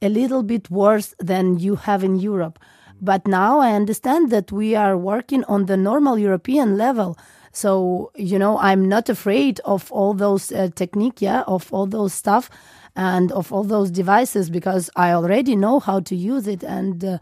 a 0.00 0.08
little 0.08 0.44
bit 0.44 0.70
worse 0.70 1.16
than 1.18 1.58
you 1.58 1.74
have 1.74 2.04
in 2.04 2.14
Europe. 2.20 2.60
But 3.00 3.26
now 3.26 3.58
I 3.58 3.72
understand 3.72 4.30
that 4.30 4.52
we 4.52 4.76
are 4.76 4.96
working 4.96 5.42
on 5.44 5.66
the 5.66 5.76
normal 5.76 6.16
European 6.16 6.78
level. 6.78 7.18
So, 7.54 8.10
you 8.16 8.36
know, 8.36 8.58
I'm 8.58 8.88
not 8.88 9.08
afraid 9.08 9.60
of 9.64 9.90
all 9.92 10.12
those 10.12 10.50
uh, 10.50 10.70
technique, 10.74 11.22
yeah, 11.22 11.42
of 11.46 11.72
all 11.72 11.86
those 11.86 12.12
stuff 12.12 12.50
and 12.96 13.30
of 13.30 13.52
all 13.52 13.62
those 13.62 13.92
devices 13.92 14.50
because 14.50 14.90
I 14.96 15.12
already 15.12 15.54
know 15.54 15.78
how 15.78 16.00
to 16.00 16.16
use 16.16 16.48
it. 16.48 16.64
And 16.64 17.04
uh, 17.04 17.18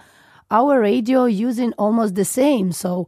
our 0.51 0.81
radio 0.81 1.27
using 1.27 1.75
almost 1.75 2.15
the 2.15 2.25
same. 2.25 2.73
So, 2.73 3.07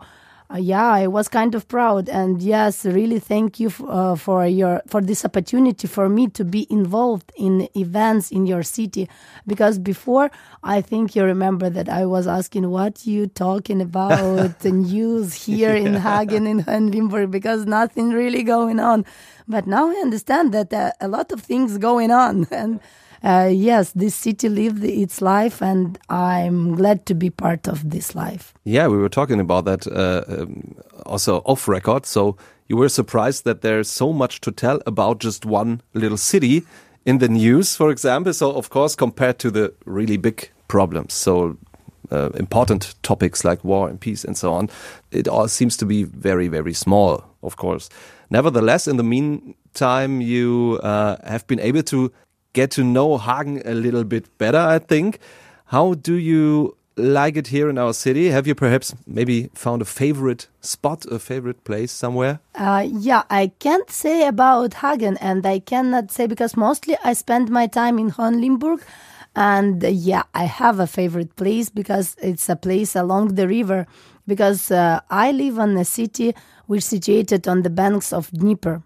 uh, 0.53 0.59
yeah, 0.59 0.87
I 0.93 1.07
was 1.07 1.29
kind 1.29 1.55
of 1.55 1.67
proud, 1.69 2.09
and 2.09 2.43
yes, 2.43 2.85
really 2.85 3.19
thank 3.19 3.59
you 3.59 3.73
uh, 3.89 4.15
for 4.15 4.47
your 4.47 4.83
for 4.87 5.01
this 5.01 5.25
opportunity 5.25 5.89
for 5.89 6.09
me 6.09 6.29
to 6.29 6.45
be 6.45 6.67
involved 6.69 7.33
in 7.35 7.67
events 7.75 8.31
in 8.31 8.45
your 8.45 8.63
city. 8.63 9.09
Because 9.47 9.79
before, 9.79 10.31
I 10.63 10.83
think 10.83 11.17
you 11.17 11.25
remember 11.25 11.71
that 11.71 11.89
I 11.89 12.05
was 12.05 12.27
asking 12.27 12.69
what 12.71 13.07
you 13.07 13.27
talking 13.27 13.81
about 13.81 14.59
the 14.61 14.71
news 14.71 15.33
here 15.33 15.75
in 15.75 15.95
Hagen 15.95 16.47
in, 16.47 16.61
in 16.69 16.91
Limburg 16.91 17.31
because 17.31 17.65
nothing 17.65 18.11
really 18.11 18.43
going 18.43 18.81
on. 18.81 19.07
But 19.49 19.67
now 19.67 19.89
I 19.89 19.95
understand 19.95 20.53
that 20.53 20.73
uh, 20.75 20.93
a 21.01 21.09
lot 21.09 21.33
of 21.33 21.41
things 21.41 21.79
going 21.79 22.11
on, 22.11 22.47
and 22.51 22.81
uh, 23.25 23.49
yes, 23.51 23.93
this 23.93 24.15
city 24.15 24.49
lived 24.49 24.85
its 24.85 25.23
life, 25.23 25.63
and 25.63 25.99
I'm 26.11 26.77
glad 26.77 27.07
to 27.07 27.15
be 27.15 27.31
part 27.31 27.67
of 27.67 27.91
this 27.91 28.15
life. 28.15 28.53
Yeah, 28.65 28.87
we 28.89 28.99
were 28.99 29.09
talking 29.09 29.41
about 29.41 29.65
that 29.65 29.87
uh, 29.87 30.25
um, 30.29 30.75
also 31.07 31.39
off 31.47 31.67
record. 31.67 32.05
So 32.05 32.37
you 32.69 32.77
were 32.77 32.91
surprised 32.91 33.45
that 33.45 33.63
there's 33.63 33.89
so 33.89 34.13
much 34.13 34.41
to 34.43 34.53
tell 34.53 34.81
about 34.87 35.21
just 35.21 35.47
one 35.47 35.81
little 35.95 36.19
city 36.19 36.65
in 37.07 37.19
the 37.19 37.29
news, 37.29 37.77
for 37.77 37.91
example. 37.91 38.35
So, 38.35 38.53
of 38.53 38.69
course, 38.69 38.95
compared 38.95 39.39
to 39.39 39.51
the 39.51 39.73
really 39.87 40.19
big 40.19 40.51
problems, 40.69 41.15
so 41.15 41.57
uh, 42.11 42.31
important 42.35 42.95
topics 43.03 43.43
like 43.43 43.65
war 43.65 43.89
and 43.89 43.99
peace 44.01 44.25
and 44.25 44.37
so 44.37 44.53
on, 44.53 44.69
it 45.11 45.29
all 45.29 45.49
seems 45.49 45.77
to 45.79 45.87
be 45.87 46.05
very, 46.05 46.49
very 46.49 46.75
small, 46.75 47.25
of 47.43 47.57
course. 47.57 47.89
Nevertheless, 48.31 48.87
in 48.87 48.97
the 48.97 49.03
meantime, 49.03 50.21
you 50.21 50.79
uh, 50.83 51.17
have 51.27 51.47
been 51.47 51.61
able 51.61 51.83
to 51.85 52.13
get 52.55 52.71
to 52.71 52.83
know 52.83 53.19
Hagen 53.19 53.61
a 53.67 53.75
little 53.75 54.05
bit 54.05 54.27
better, 54.39 54.59
I 54.59 54.79
think. 54.79 55.19
How 55.67 55.93
do 55.93 56.15
you 56.15 56.77
like 56.97 57.37
it 57.37 57.49
here 57.49 57.69
in 57.69 57.77
our 57.77 57.93
city? 57.93 58.31
Have 58.31 58.47
you 58.47 58.55
perhaps 58.55 58.95
maybe 59.07 59.51
found 59.55 59.83
a 59.83 59.85
favorite 59.85 60.47
spot, 60.61 61.05
a 61.11 61.19
favorite 61.19 61.65
place 61.65 61.93
somewhere? 61.93 62.41
Uh, 62.55 62.87
yeah, 62.89 63.25
I 63.29 63.53
can't 63.59 63.91
say 63.91 64.27
about 64.27 64.75
Hagen, 64.75 65.19
and 65.19 65.45
I 65.45 65.59
cannot 65.59 66.11
say 66.11 66.27
because 66.27 66.57
mostly 66.57 66.97
I 67.05 67.13
spend 67.13 67.51
my 67.51 67.67
time 67.67 67.99
in 67.99 68.11
Hohenlimburg. 68.11 68.83
And 69.37 69.85
uh, 69.85 69.89
yeah, 69.89 70.23
I 70.33 70.45
have 70.45 70.79
a 70.79 70.87
favorite 70.87 71.35
place 71.35 71.69
because 71.69 72.17
it's 72.23 72.49
a 72.49 72.57
place 72.57 72.95
along 72.95 73.35
the 73.35 73.49
river. 73.49 73.87
Because 74.27 74.71
uh, 74.71 75.01
I 75.11 75.33
live 75.33 75.59
in 75.59 75.77
a 75.77 75.85
city 75.85 76.35
which 76.67 76.79
is 76.79 76.87
situated 76.87 77.47
on 77.47 77.63
the 77.63 77.69
banks 77.69 78.13
of 78.13 78.31
Dnieper. 78.31 78.83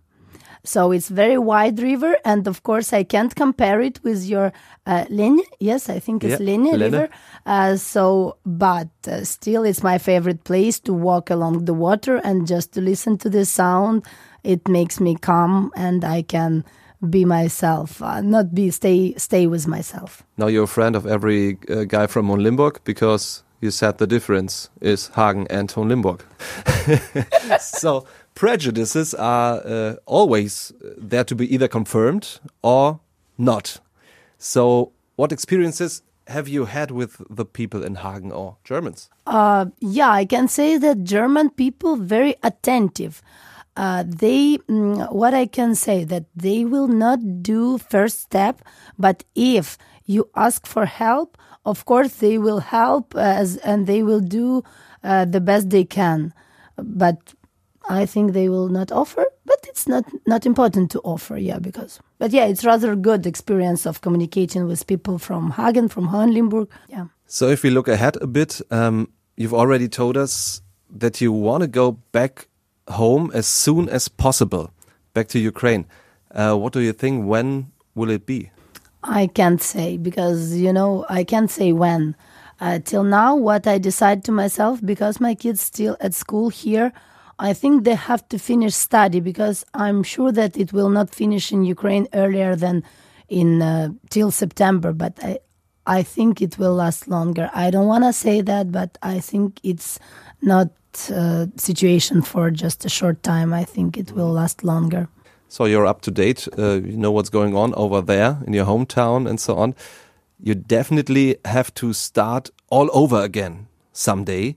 So 0.69 0.93
it's 0.93 1.09
very 1.09 1.39
wide 1.39 1.81
river, 1.81 2.19
and 2.27 2.47
of 2.47 2.63
course 2.63 2.93
I 2.93 3.03
can't 3.03 3.35
compare 3.35 3.81
it 3.81 4.01
with 4.05 4.27
your 4.27 4.53
uh. 4.85 5.07
Yes, 5.59 5.89
I 5.89 5.99
think 5.99 6.25
it's 6.25 6.39
Yeah, 6.41 6.47
river. 6.77 7.09
Uh, 7.47 7.77
so, 7.77 8.37
but 8.45 8.91
uh, 9.07 9.25
still, 9.25 9.65
it's 9.65 9.83
my 9.83 9.97
favorite 9.97 10.45
place 10.45 10.79
to 10.81 10.93
walk 10.93 11.31
along 11.31 11.65
the 11.65 11.73
water 11.73 12.17
and 12.23 12.47
just 12.47 12.73
to 12.73 12.83
listen 12.83 13.17
to 13.19 13.31
the 13.31 13.47
sound. 13.47 14.05
It 14.45 14.69
makes 14.69 15.01
me 15.01 15.17
calm, 15.17 15.73
and 15.75 16.05
I 16.05 16.21
can 16.21 16.65
be 17.01 17.25
myself, 17.25 18.03
uh, 18.03 18.21
not 18.21 18.55
be 18.55 18.71
stay 18.71 19.15
stay 19.17 19.47
with 19.47 19.67
myself. 19.67 20.23
Now 20.37 20.49
you're 20.49 20.65
a 20.65 20.75
friend 20.79 20.97
of 20.97 21.07
every 21.07 21.57
uh, 21.71 21.85
guy 21.85 22.07
from 22.09 22.29
Limburg 22.29 22.81
because 22.85 23.43
you 23.61 23.71
said 23.71 23.99
the 23.99 24.07
difference 24.07 24.71
is 24.81 25.09
Hagen 25.09 25.47
and 25.49 25.69
Hohen 25.71 25.89
Limburg. 25.89 26.23
so 27.61 28.07
prejudices 28.35 29.15
are 29.15 29.61
uh, 29.65 29.97
always 30.07 30.73
there 30.97 31.25
to 31.25 31.35
be 31.35 31.53
either 31.53 31.69
confirmed 31.69 32.41
or 32.63 33.01
not. 33.37 33.81
So, 34.39 34.93
what 35.17 35.33
experiences 35.33 36.03
have 36.29 36.47
you 36.47 36.67
had 36.67 36.91
with 36.91 37.21
the 37.29 37.45
people 37.45 37.83
in 37.83 37.97
Hagen 37.97 38.31
or 38.31 38.57
Germans? 38.63 39.11
Uh, 39.27 39.67
yeah, 39.81 40.11
I 40.11 40.25
can 40.25 40.47
say 40.47 40.79
that 40.79 41.03
German 41.03 41.51
people 41.51 41.97
very 41.97 42.37
attentive. 42.43 43.23
Uh, 43.77 44.05
they, 44.07 44.59
mm, 44.69 45.11
what 45.13 45.35
I 45.35 45.47
can 45.47 45.75
say 45.75 46.05
that 46.05 46.25
they 46.35 46.65
will 46.65 46.89
not 46.89 47.43
do 47.43 47.79
first 47.79 48.21
step, 48.21 48.63
but 48.99 49.25
if 49.35 49.79
you 50.05 50.29
ask 50.35 50.67
for 50.67 50.85
help, 50.87 51.39
of 51.69 51.85
course 51.85 52.13
they 52.25 52.39
will 52.39 52.61
help 52.61 53.15
as 53.15 53.57
and 53.59 53.87
they 53.87 54.03
will 54.03 54.21
do 54.21 54.63
uh, 55.05 55.25
the 55.25 55.41
best 55.41 55.71
they 55.71 55.85
can. 55.85 56.33
But 56.77 57.19
I 57.89 58.07
think 58.07 58.33
they 58.33 58.49
will 58.49 58.69
not 58.69 58.93
offer, 58.93 59.25
but 59.45 59.61
it's 59.71 59.87
not 59.89 60.05
not 60.27 60.47
important 60.47 60.91
to 60.91 61.01
offer, 61.05 61.37
yeah, 61.37 61.59
because 61.59 62.01
but 62.19 62.33
yeah, 62.33 62.47
it's 62.51 62.65
rather 62.65 62.97
good 62.97 63.27
experience 63.27 63.87
of 63.87 64.01
communicating 64.01 64.67
with 64.67 64.87
people 64.87 65.19
from 65.19 65.51
Hagen, 65.51 65.89
from 65.89 66.07
Hohenlimburg, 66.07 66.69
yeah. 66.89 67.07
So 67.27 67.49
if 67.49 67.63
we 67.63 67.71
look 67.71 67.89
ahead 67.89 68.17
a 68.23 68.27
bit, 68.27 68.61
um, 68.71 69.09
you've 69.37 69.55
already 69.55 69.89
told 69.89 70.17
us 70.17 70.63
that 70.99 71.21
you 71.21 71.31
want 71.33 71.63
to 71.63 71.69
go 71.69 71.93
back 72.13 72.49
home 72.89 73.31
as 73.35 73.47
soon 73.47 73.89
as 73.89 74.09
possible, 74.09 74.73
back 75.13 75.29
to 75.29 75.39
Ukraine. 75.39 75.85
Uh, 76.31 76.55
what 76.57 76.73
do 76.73 76.81
you 76.81 76.93
think? 76.93 77.27
When 77.27 77.73
will 77.95 78.11
it 78.11 78.25
be? 78.27 78.51
I 79.03 79.27
can't 79.29 79.63
say 79.63 79.97
because 79.97 80.57
you 80.57 80.73
know 80.73 81.07
I 81.09 81.25
can't 81.25 81.51
say 81.51 81.73
when. 81.73 82.17
Uh, 82.61 82.81
till 82.85 83.05
now, 83.05 83.37
what 83.37 83.69
I 83.69 83.79
decide 83.79 84.25
to 84.25 84.33
myself 84.33 84.81
because 84.85 85.21
my 85.21 85.35
kids 85.35 85.61
still 85.61 85.97
at 86.01 86.15
school 86.15 86.49
here. 86.49 86.93
I 87.39 87.53
think 87.53 87.85
they 87.85 87.95
have 87.95 88.29
to 88.31 88.39
finish 88.39 88.75
study 88.75 89.21
because 89.21 89.65
I'm 89.73 90.03
sure 90.03 90.33
that 90.33 90.57
it 90.57 90.73
will 90.73 90.91
not 90.91 91.15
finish 91.15 91.53
in 91.53 91.63
Ukraine 91.63 92.09
earlier 92.13 92.57
than 92.57 92.83
in 93.29 93.63
uh, 93.63 93.91
till 94.11 94.33
September. 94.33 94.93
But 94.93 95.23
I, 95.23 95.39
I 95.87 96.03
think 96.03 96.43
it 96.43 96.59
will 96.59 96.75
last 96.75 97.07
longer. 97.07 97.49
I 97.55 97.71
don't 97.71 97.87
want 97.87 98.03
to 98.05 98.13
say 98.13 98.41
that, 98.41 98.73
but 98.73 98.99
I 99.03 99.21
think 99.21 99.61
it's 99.63 100.01
not 100.43 100.71
uh, 101.15 101.47
situation 101.57 102.23
for 102.23 102.51
just 102.51 102.85
a 102.85 102.89
short 102.89 103.23
time. 103.23 103.53
I 103.55 103.63
think 103.63 103.97
it 103.97 104.11
will 104.13 104.33
last 104.33 104.65
longer. 104.65 105.09
So 105.49 105.65
you're 105.65 105.87
up 105.87 106.03
to 106.03 106.11
date. 106.11 106.47
Uh, 106.59 106.81
you 106.85 106.97
know 106.97 107.11
what's 107.11 107.31
going 107.31 107.57
on 107.57 107.75
over 107.75 108.01
there 108.03 108.39
in 108.47 108.53
your 108.53 108.67
hometown 108.67 109.29
and 109.29 109.41
so 109.41 109.57
on. 109.57 109.75
You 110.39 110.55
definitely 110.55 111.37
have 111.45 111.73
to 111.75 111.93
start 111.93 112.51
all 112.71 112.91
over 112.93 113.21
again 113.23 113.67
someday. 113.93 114.57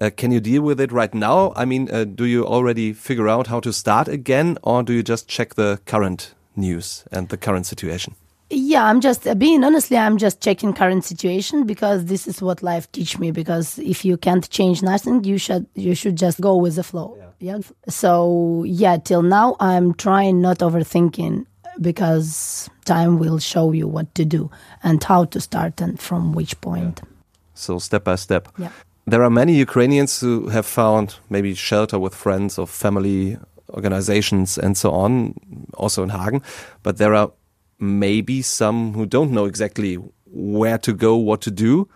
Uh, 0.00 0.10
can 0.16 0.30
you 0.30 0.40
deal 0.40 0.62
with 0.62 0.80
it 0.80 0.92
right 0.92 1.12
now? 1.12 1.52
I 1.56 1.64
mean, 1.64 1.90
uh, 1.90 2.04
do 2.04 2.24
you 2.24 2.46
already 2.46 2.92
figure 2.92 3.28
out 3.28 3.48
how 3.48 3.58
to 3.60 3.72
start 3.72 4.06
again, 4.06 4.56
or 4.62 4.84
do 4.84 4.92
you 4.92 5.02
just 5.02 5.26
check 5.28 5.54
the 5.54 5.80
current 5.86 6.34
news 6.54 7.04
and 7.10 7.28
the 7.28 7.36
current 7.36 7.66
situation? 7.66 8.14
Yeah, 8.50 8.84
I'm 8.84 9.00
just 9.00 9.26
uh, 9.26 9.34
being 9.34 9.62
honestly, 9.62 9.96
I'm 9.98 10.16
just 10.16 10.40
checking 10.40 10.72
current 10.72 11.04
situation 11.04 11.66
because 11.66 12.06
this 12.06 12.26
is 12.26 12.40
what 12.40 12.62
life 12.62 12.90
teach 12.92 13.18
me. 13.18 13.30
Because 13.30 13.78
if 13.78 14.04
you 14.04 14.16
can't 14.16 14.48
change 14.48 14.82
nothing, 14.82 15.24
you 15.24 15.36
should 15.36 15.66
you 15.74 15.94
should 15.94 16.16
just 16.16 16.40
go 16.40 16.56
with 16.56 16.76
the 16.76 16.82
flow. 16.82 17.16
Yeah. 17.40 17.56
yeah. 17.56 17.60
So 17.88 18.64
yeah, 18.66 18.96
till 18.96 19.22
now 19.22 19.56
I'm 19.60 19.92
trying 19.94 20.40
not 20.40 20.58
overthinking 20.58 21.44
because 21.80 22.70
time 22.86 23.18
will 23.18 23.38
show 23.38 23.72
you 23.72 23.86
what 23.86 24.14
to 24.14 24.24
do 24.24 24.50
and 24.82 25.02
how 25.04 25.26
to 25.26 25.40
start 25.40 25.80
and 25.80 26.00
from 26.00 26.32
which 26.32 26.58
point. 26.62 27.00
Yeah. 27.02 27.10
So 27.54 27.78
step 27.78 28.04
by 28.04 28.14
step. 28.16 28.48
Yeah. 28.56 28.70
There 29.06 29.22
are 29.22 29.30
many 29.30 29.54
Ukrainians 29.54 30.20
who 30.20 30.48
have 30.48 30.66
found 30.66 31.16
maybe 31.28 31.54
shelter 31.54 31.98
with 31.98 32.14
friends 32.14 32.58
or 32.58 32.66
family 32.66 33.38
organizations 33.70 34.58
and 34.58 34.76
so 34.76 34.90
on, 34.90 35.34
also 35.74 36.02
in 36.02 36.10
Hagen. 36.10 36.42
But 36.82 36.98
there 36.98 37.14
are 37.14 37.32
maybe 37.78 38.42
some 38.42 38.92
who 38.92 39.06
don't 39.06 39.30
know 39.30 39.44
exactly 39.44 39.98
where 40.26 40.78
to 40.78 40.92
go, 40.92 41.16
what 41.16 41.40
to 41.42 41.50
do. 41.50 41.88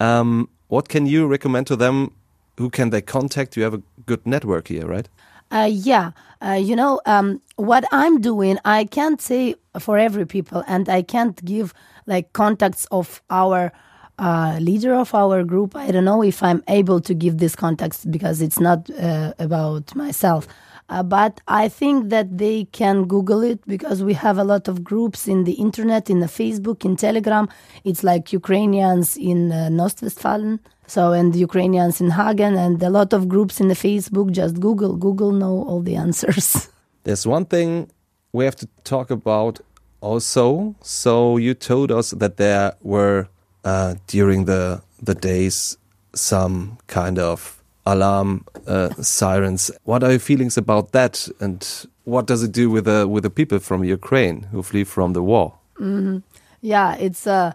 Um, 0.00 0.48
what 0.68 0.88
can 0.88 1.06
you 1.06 1.26
recommend 1.26 1.66
to 1.68 1.76
them? 1.76 2.12
Who 2.58 2.70
can 2.70 2.90
they 2.90 3.00
contact? 3.00 3.56
You 3.56 3.62
have 3.62 3.74
a 3.74 3.82
good 4.06 4.26
network 4.26 4.68
here, 4.68 4.86
right? 4.86 5.08
Uh, 5.50 5.68
yeah, 5.70 6.12
uh, 6.40 6.52
you 6.52 6.74
know 6.74 7.00
um, 7.04 7.40
what 7.56 7.84
I'm 7.92 8.20
doing. 8.20 8.58
I 8.64 8.84
can't 8.84 9.20
say 9.20 9.54
for 9.78 9.98
every 9.98 10.24
people, 10.24 10.64
and 10.66 10.88
I 10.88 11.02
can't 11.02 11.42
give 11.44 11.74
like 12.06 12.32
contacts 12.32 12.86
of 12.90 13.22
our 13.28 13.70
uh, 14.18 14.58
leader 14.60 14.94
of 14.94 15.14
our 15.14 15.44
group. 15.44 15.76
I 15.76 15.90
don't 15.90 16.04
know 16.04 16.22
if 16.22 16.42
I'm 16.42 16.62
able 16.68 17.00
to 17.02 17.14
give 17.14 17.38
this 17.38 17.54
context 17.54 18.10
because 18.10 18.40
it's 18.40 18.60
not 18.60 18.88
uh, 18.98 19.34
about 19.38 19.94
myself. 19.94 20.48
Uh, 20.88 21.02
but 21.02 21.40
I 21.48 21.68
think 21.68 22.10
that 22.10 22.38
they 22.38 22.64
can 22.72 23.04
Google 23.06 23.42
it 23.42 23.60
because 23.66 24.02
we 24.02 24.14
have 24.14 24.36
a 24.38 24.44
lot 24.44 24.68
of 24.68 24.84
groups 24.84 25.26
in 25.26 25.44
the 25.44 25.52
internet, 25.52 26.10
in 26.10 26.20
the 26.20 26.26
Facebook, 26.26 26.84
in 26.84 26.96
Telegram. 26.96 27.48
It's 27.84 28.04
like 28.04 28.32
Ukrainians 28.32 29.16
in 29.16 29.52
uh, 29.52 29.70
Ostwestfalen, 29.70 30.58
so 30.86 31.12
and 31.12 31.34
Ukrainians 31.34 32.00
in 32.00 32.10
Hagen, 32.10 32.56
and 32.56 32.82
a 32.82 32.90
lot 32.90 33.12
of 33.12 33.28
groups 33.28 33.60
in 33.60 33.68
the 33.68 33.74
Facebook. 33.74 34.32
Just 34.32 34.60
Google, 34.60 34.96
Google 34.96 35.32
know 35.32 35.64
all 35.68 35.80
the 35.80 35.96
answers. 35.96 36.68
There's 37.04 37.26
one 37.26 37.46
thing 37.46 37.90
we 38.32 38.44
have 38.44 38.56
to 38.56 38.68
talk 38.84 39.10
about 39.10 39.60
also. 40.00 40.74
So 40.82 41.36
you 41.38 41.54
told 41.54 41.90
us 41.90 42.10
that 42.10 42.36
there 42.36 42.74
were 42.82 43.28
uh, 43.64 43.94
during 44.06 44.44
the 44.44 44.82
the 45.00 45.14
days 45.14 45.78
some 46.14 46.78
kind 46.86 47.18
of 47.18 47.61
alarm 47.86 48.44
uh, 48.66 48.90
sirens. 49.00 49.70
What 49.84 50.02
are 50.02 50.10
your 50.10 50.20
feelings 50.20 50.56
about 50.56 50.92
that, 50.92 51.28
and 51.40 51.66
what 52.04 52.26
does 52.26 52.42
it 52.42 52.52
do 52.52 52.70
with 52.70 52.84
the 52.84 53.06
with 53.08 53.22
the 53.22 53.30
people 53.30 53.58
from 53.58 53.84
Ukraine 53.84 54.44
who 54.52 54.62
flee 54.62 54.84
from 54.84 55.12
the 55.12 55.22
war? 55.22 55.54
Mm 55.80 56.04
-hmm. 56.04 56.22
Yeah, 56.60 57.00
it's 57.00 57.26
uh, 57.26 57.50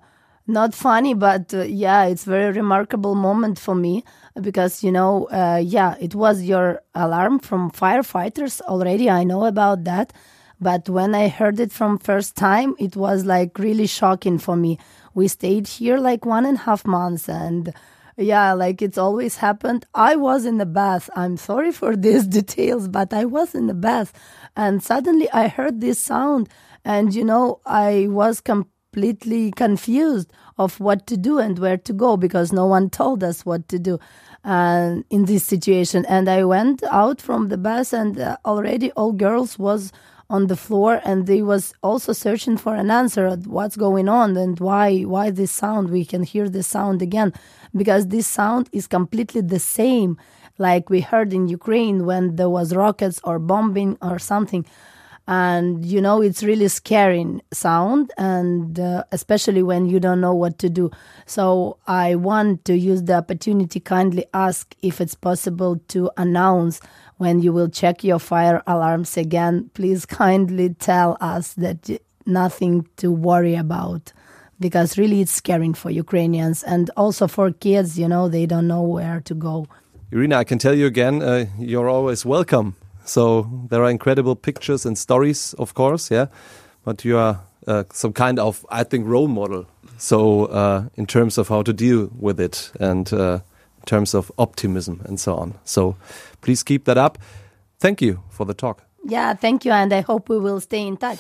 not 0.46 0.76
funny, 0.76 1.16
but 1.16 1.54
uh, 1.54 1.62
yeah, 1.62 2.10
it's 2.12 2.26
very 2.26 2.52
remarkable 2.52 3.16
moment 3.16 3.60
for 3.60 3.76
me 3.76 4.04
because 4.42 4.88
you 4.88 4.94
know, 4.94 5.28
uh, 5.32 5.60
yeah, 5.76 5.96
it 6.00 6.14
was 6.14 6.42
your 6.42 6.82
alarm 6.92 7.40
from 7.40 7.72
firefighters 7.72 8.62
already. 8.62 9.10
I 9.22 9.24
know 9.24 9.46
about 9.46 9.86
that, 9.86 10.14
but 10.60 10.90
when 10.90 11.16
I 11.16 11.30
heard 11.30 11.60
it 11.60 11.74
from 11.74 11.98
first 11.98 12.36
time, 12.36 12.74
it 12.78 12.96
was 12.96 13.24
like 13.24 13.52
really 13.64 13.88
shocking 13.88 14.40
for 14.40 14.58
me 14.58 14.78
we 15.18 15.28
stayed 15.28 15.68
here 15.68 15.98
like 15.98 16.28
one 16.28 16.46
and 16.46 16.58
a 16.58 16.62
half 16.62 16.86
months 16.86 17.28
and 17.28 17.74
yeah 18.18 18.54
like 18.54 18.82
it's 18.82 18.98
always 18.98 19.38
happened. 19.38 19.86
I 19.94 20.16
was 20.16 20.46
in 20.46 20.58
the 20.58 20.66
bath. 20.66 21.10
I'm 21.16 21.38
sorry 21.38 21.72
for 21.72 21.96
these 22.06 22.28
details 22.28 22.88
but 22.88 23.14
i 23.14 23.26
was 23.26 23.56
in 23.56 23.68
the 23.68 23.74
bath. 23.74 24.14
And 24.56 24.84
suddenly 24.84 25.30
i 25.32 25.48
heard 25.48 25.82
this 25.82 26.00
sound 26.00 26.50
and 26.84 27.14
you 27.14 27.24
know 27.24 27.60
i 27.66 28.08
was 28.10 28.42
completely 28.42 29.52
confused 29.52 30.32
of 30.58 30.80
what 30.80 31.06
to 31.08 31.18
do 31.18 31.38
and 31.40 31.60
where 31.60 31.78
to 31.78 31.94
go 31.94 32.18
because 32.18 32.52
no 32.52 32.66
one 32.66 32.90
told 32.90 33.24
us 33.24 33.46
what 33.46 33.68
to 33.70 33.78
do 33.78 34.00
uh, 34.44 34.96
in 35.10 35.26
this 35.26 35.44
situation. 35.44 36.06
And 36.08 36.28
i 36.30 36.44
went 36.44 36.84
out 36.84 37.22
from 37.22 37.50
the 37.50 37.58
bath 37.58 37.94
and 37.94 38.20
uh, 38.20 38.38
already 38.46 38.92
all 38.94 39.12
girls 39.14 39.60
was 39.60 39.92
on 40.30 40.48
the 40.48 40.58
floor 40.58 41.02
and 41.06 41.26
they 41.26 41.42
was 41.42 41.74
also 41.82 42.12
searching 42.14 42.58
for 42.58 42.76
an 42.76 42.92
answer 42.92 43.28
at 43.28 43.48
what's 43.48 43.78
going 43.78 44.10
on 44.10 44.36
and 44.36 44.60
why 44.60 45.02
why 45.02 45.30
this 45.30 45.52
sound 45.52 45.90
we 45.90 46.04
can 46.04 46.24
hear 46.24 46.50
this 46.50 46.68
sound 46.68 47.02
again. 47.02 47.34
Because 47.76 48.08
this 48.08 48.28
sound 48.28 48.70
is 48.72 48.88
completely 48.88 49.42
the 49.42 49.60
same 49.60 50.18
like 50.58 50.90
we 50.90 51.02
heard 51.02 51.34
in 51.34 51.48
Ukraine 51.48 52.06
when 52.06 52.36
there 52.36 52.50
was 52.50 52.76
rockets 52.76 53.20
or 53.24 53.40
bombing 53.40 53.98
or 54.02 54.20
something. 54.20 54.66
And 55.30 55.86
you 55.86 56.02
know 56.02 56.22
it's 56.22 56.42
really 56.42 56.70
scary 56.70 57.26
sound 57.52 58.14
and 58.18 58.80
uh, 58.80 59.04
especially 59.12 59.62
when 59.62 59.86
you 59.86 60.00
don't 60.00 60.22
know 60.22 60.34
what 60.34 60.58
to 60.60 60.70
do. 60.70 60.92
So 61.26 61.78
i 61.88 62.16
want 62.16 62.66
to 62.66 62.78
use 62.78 63.04
the 63.04 63.16
opportunity 63.16 63.80
kindly 63.80 64.26
ask 64.34 64.76
if 64.82 65.00
it's 65.02 65.16
possible 65.16 65.82
to 65.90 66.10
announce 66.18 66.80
when 67.18 67.42
you 67.42 67.52
will 67.52 67.70
check 67.70 68.04
your 68.04 68.20
fire 68.20 68.62
alarms 68.68 69.18
again, 69.18 69.70
please 69.74 70.06
kindly 70.06 70.74
tell 70.74 71.18
us 71.20 71.54
that 71.54 71.90
nothing 72.26 72.88
to 72.98 73.12
worry 73.12 73.56
about 73.56 74.14
because 74.60 74.98
really 74.98 75.22
it's 75.22 75.32
scaring 75.32 75.74
for 75.74 75.90
Ukrainians 75.90 76.64
and 76.64 76.90
also 76.98 77.28
for 77.28 77.52
kids, 77.52 77.98
you 77.98 78.08
know, 78.08 78.28
they 78.28 78.46
don't 78.46 78.68
know 78.68 78.82
where 78.82 79.22
to 79.22 79.34
go. 79.34 79.68
Irina, 80.12 80.38
I 80.38 80.44
can 80.44 80.58
tell 80.58 80.74
you 80.74 80.86
again, 80.86 81.22
uh, 81.22 81.46
you're 81.60 81.90
always 81.90 82.26
welcome. 82.26 82.76
So 83.06 83.48
there 83.70 83.84
are 83.84 83.90
incredible 83.90 84.36
pictures 84.36 84.86
and 84.86 84.98
stories, 84.98 85.54
of 85.54 85.74
course, 85.74 86.12
yeah, 86.12 86.28
but 86.84 87.06
you 87.06 87.18
are 87.18 87.42
uh, 87.68 87.84
some 87.92 88.14
kind 88.14 88.40
of, 88.40 88.66
I 88.70 88.84
think, 88.84 89.08
role 89.08 89.28
model. 89.28 89.68
So 89.98 90.46
uh, 90.46 90.86
in 90.96 91.06
terms 91.06 91.38
of 91.38 91.50
how 91.50 91.62
to 91.64 91.74
deal 91.74 92.10
with 92.18 92.40
it 92.40 92.72
and 92.80 93.12
uh, 93.14 93.40
terms 93.88 94.14
of 94.14 94.32
optimism 94.38 95.02
and 95.08 95.20
so 95.20 95.36
on. 95.36 95.54
So 95.64 95.96
Please 96.42 96.64
keep 96.64 96.86
that 96.86 96.98
up. 96.98 97.18
Thank 97.80 98.02
you 98.02 98.20
for 98.30 98.46
the 98.46 98.54
talk. 98.54 98.84
Yeah, 99.06 99.34
thank 99.34 99.66
you, 99.66 99.72
and 99.72 99.94
I 99.94 100.02
hope 100.02 100.30
we 100.30 100.40
will 100.40 100.60
stay 100.60 100.86
in 100.88 100.98
touch. 100.98 101.20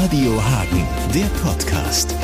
Radio 0.00 0.38
Hagen, 0.38 0.86
der 1.12 1.28
Podcast. 1.42 2.14